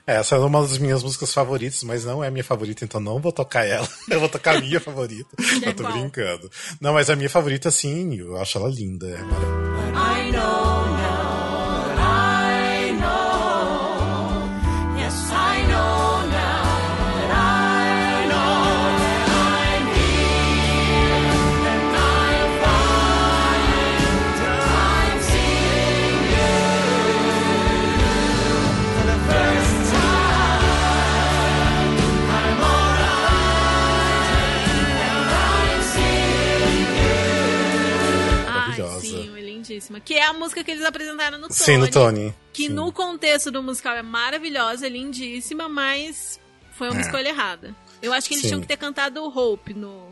[0.06, 3.00] É, essa é uma das minhas músicas favoritas, mas não é a minha favorita, então
[3.00, 3.88] não vou tocar ela.
[4.08, 5.36] Eu vou tocar a minha favorita.
[5.62, 5.92] é eu tô qual?
[5.92, 6.50] brincando.
[6.80, 9.06] Não, mas a minha favorita, sim, eu acho ela linda.
[9.06, 9.22] É
[9.92, 10.65] maravilhosa.
[40.04, 41.54] Que é a música que eles apresentaram no Tony.
[41.58, 42.34] Sim, no Tony.
[42.52, 42.72] Que Sim.
[42.74, 46.38] no contexto do musical é maravilhosa, é lindíssima, mas
[46.72, 47.02] foi uma É.
[47.02, 47.74] escolha errada.
[48.02, 48.48] Eu acho que eles Sim.
[48.48, 50.08] tinham que ter cantado Hope no,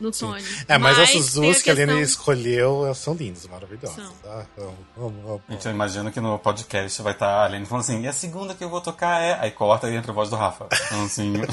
[0.00, 0.44] no Tony.
[0.68, 3.96] É, mas, essas tem duas que a questão- Lene escolheu são lindas, maravilhosas.
[3.96, 4.12] São.
[4.24, 5.42] Ah, amo, amo, amo.
[5.50, 8.54] Gente, eu imagino que no podcast vai estar a Aline falando assim, e a segunda
[8.54, 9.36] que eu vou tocar é.
[9.40, 10.68] Aí corta e entra a voz do Rafa.
[10.86, 11.32] Então, assim.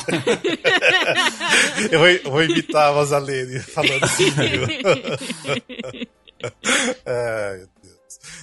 [1.92, 4.26] Eu vou, eu vou imitar a voz da Lene falando assim.
[6.44, 8.02] Ai, meu Deus.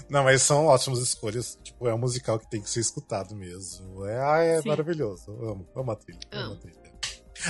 [0.09, 1.59] Não, mas são ótimas escolhas.
[1.63, 4.07] Tipo, é um musical que tem que ser escutado mesmo.
[4.07, 4.69] É, ah, é Sim.
[4.69, 5.25] maravilhoso.
[5.31, 6.21] Eu amo, amo a trilha.
[6.33, 6.55] amo Amo.
[6.55, 6.79] a trilha.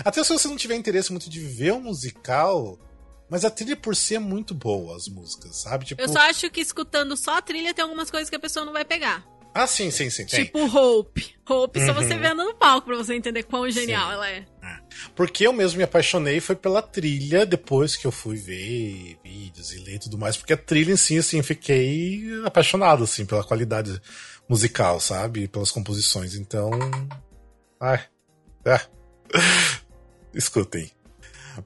[0.04, 2.78] Até se você não tiver interesse muito de ver um musical,
[3.30, 5.86] mas a trilha por si é muito boa, as músicas, sabe?
[5.86, 8.66] Tipo, Eu só acho que escutando só a trilha tem algumas coisas que a pessoa
[8.66, 9.26] não vai pegar.
[9.54, 10.26] Ah, sim, sim, sim.
[10.26, 10.44] Tem.
[10.44, 11.34] Tipo Hope.
[11.48, 11.94] Hope só Uhum.
[11.94, 14.12] você vendo no palco pra você entender quão genial Sim.
[14.14, 14.46] ela é.
[15.14, 19.78] Porque eu mesmo me apaixonei foi pela trilha depois que eu fui ver vídeos e
[19.78, 20.36] ler tudo mais.
[20.36, 24.00] Porque a trilha em si, assim, fiquei apaixonado, assim, pela qualidade
[24.48, 25.48] musical, sabe?
[25.48, 26.34] Pelas composições.
[26.34, 26.70] Então.
[27.80, 28.04] Ai.
[28.64, 28.80] É.
[30.34, 30.90] Escutem.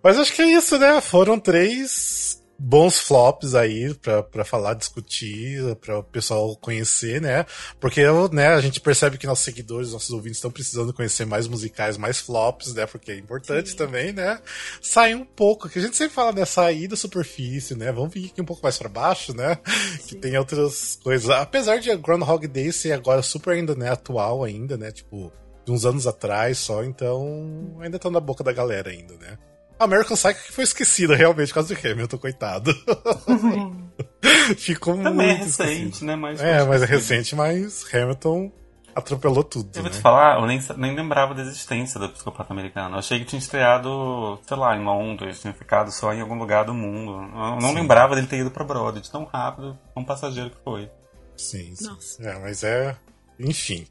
[0.03, 1.01] Mas acho que é isso, né?
[1.01, 7.45] Foram três bons flops aí pra, pra falar, discutir, pra o pessoal conhecer, né?
[7.81, 11.97] Porque né, a gente percebe que nossos seguidores, nossos ouvintes estão precisando conhecer mais musicais,
[11.97, 12.87] mais flops, né?
[12.87, 14.41] Porque é importante também, né?
[14.81, 16.45] Sair um pouco, que a gente sempre fala, né?
[16.45, 17.91] Sair da superfície, né?
[17.91, 19.59] Vamos vir aqui um pouco mais pra baixo, né?
[20.07, 21.29] Que tem outras coisas.
[21.31, 23.91] Apesar de Groundhog Day ser agora super ainda, né?
[23.91, 24.93] Atual ainda, né?
[24.93, 25.33] Tipo,
[25.65, 29.37] de uns anos atrás só, então ainda tá na boca da galera ainda, né?
[29.83, 32.75] American Psycho que foi esquecida realmente por causa do Hamilton, coitado.
[34.57, 36.07] Ficou Também é muito recente, esquecido.
[36.07, 36.17] né?
[36.17, 38.53] Mas, É, mas é recente, mas Hamilton
[38.95, 39.97] atropelou tudo, Eu vou né?
[39.97, 42.95] te falar, eu nem, nem lembrava da existência do psicopata americano.
[42.95, 46.65] Eu achei que tinha estreado, sei lá, em Londres, tinha ficado só em algum lugar
[46.65, 47.13] do mundo.
[47.13, 50.91] Eu não lembrava dele ter ido pra Broadway, de tão rápido, tão passageiro que foi.
[51.37, 51.87] Sim, sim.
[51.87, 52.23] Nossa.
[52.23, 52.95] É, mas é.
[53.39, 53.87] Enfim.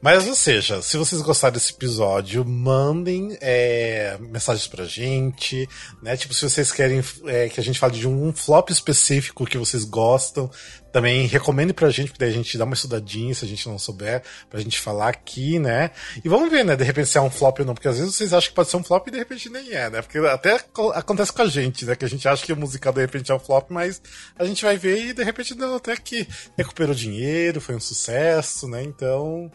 [0.00, 5.68] Mas, ou seja, se vocês gostaram desse episódio, mandem é, mensagens pra gente,
[6.02, 6.16] né?
[6.16, 9.84] Tipo, se vocês querem é, que a gente fale de um flop específico que vocês
[9.84, 10.50] gostam,
[10.92, 13.78] também recomende pra gente, porque daí a gente dá uma estudadinha, se a gente não
[13.78, 15.90] souber, pra gente falar aqui, né?
[16.24, 16.74] E vamos ver, né?
[16.76, 18.68] De repente se é um flop ou não, porque às vezes vocês acham que pode
[18.70, 20.02] ser um flop e de repente nem é, né?
[20.02, 21.94] Porque até co- acontece com a gente, né?
[21.94, 24.00] Que a gente acha que o musical de repente é um flop, mas
[24.38, 26.26] a gente vai ver e de repente não, até que
[26.56, 28.82] recuperou dinheiro, foi um sucesso, né?
[28.82, 29.50] Então,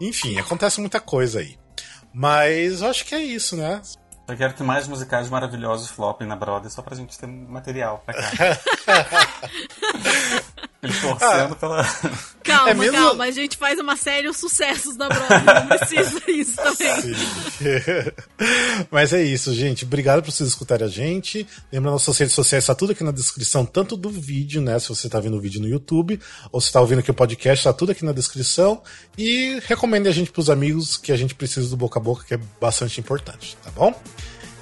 [0.00, 1.56] enfim, acontece muita coisa aí.
[2.12, 3.80] Mas eu acho que é isso, né?
[4.28, 8.14] Eu quero que mais musicais maravilhosos flopem na Broadway só pra gente ter material pra
[8.14, 8.60] cá.
[10.82, 11.84] Eles torcendo pela.
[12.42, 13.24] Calma, É mesmo- calma.
[13.24, 15.44] A gente faz uma série de sucessos na Broadway.
[15.44, 17.14] Não precisa isso também.
[18.90, 19.84] Mas é isso, gente.
[19.84, 21.46] Obrigado por vocês escutarem a gente.
[21.72, 24.76] Lembrando, nossas redes sociais tá tudo aqui na descrição, tanto do vídeo, né?
[24.80, 26.18] Se você tá vendo o vídeo no YouTube,
[26.50, 28.82] ou se tá ouvindo aqui o podcast, tá tudo aqui na descrição.
[29.16, 32.34] E recomende a gente pros amigos que a gente precisa do boca a boca, que
[32.34, 33.94] é bastante importante, tá bom?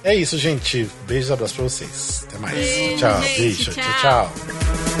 [0.03, 0.87] É isso, gente.
[1.07, 2.25] Beijos e abraços pra vocês.
[2.27, 2.53] Até mais.
[2.55, 3.21] Beijo, tchau.
[3.23, 3.39] gente.
[3.39, 3.71] Beijo.
[3.71, 3.83] Tchau.
[3.83, 4.01] tchau.
[4.01, 5.00] tchau.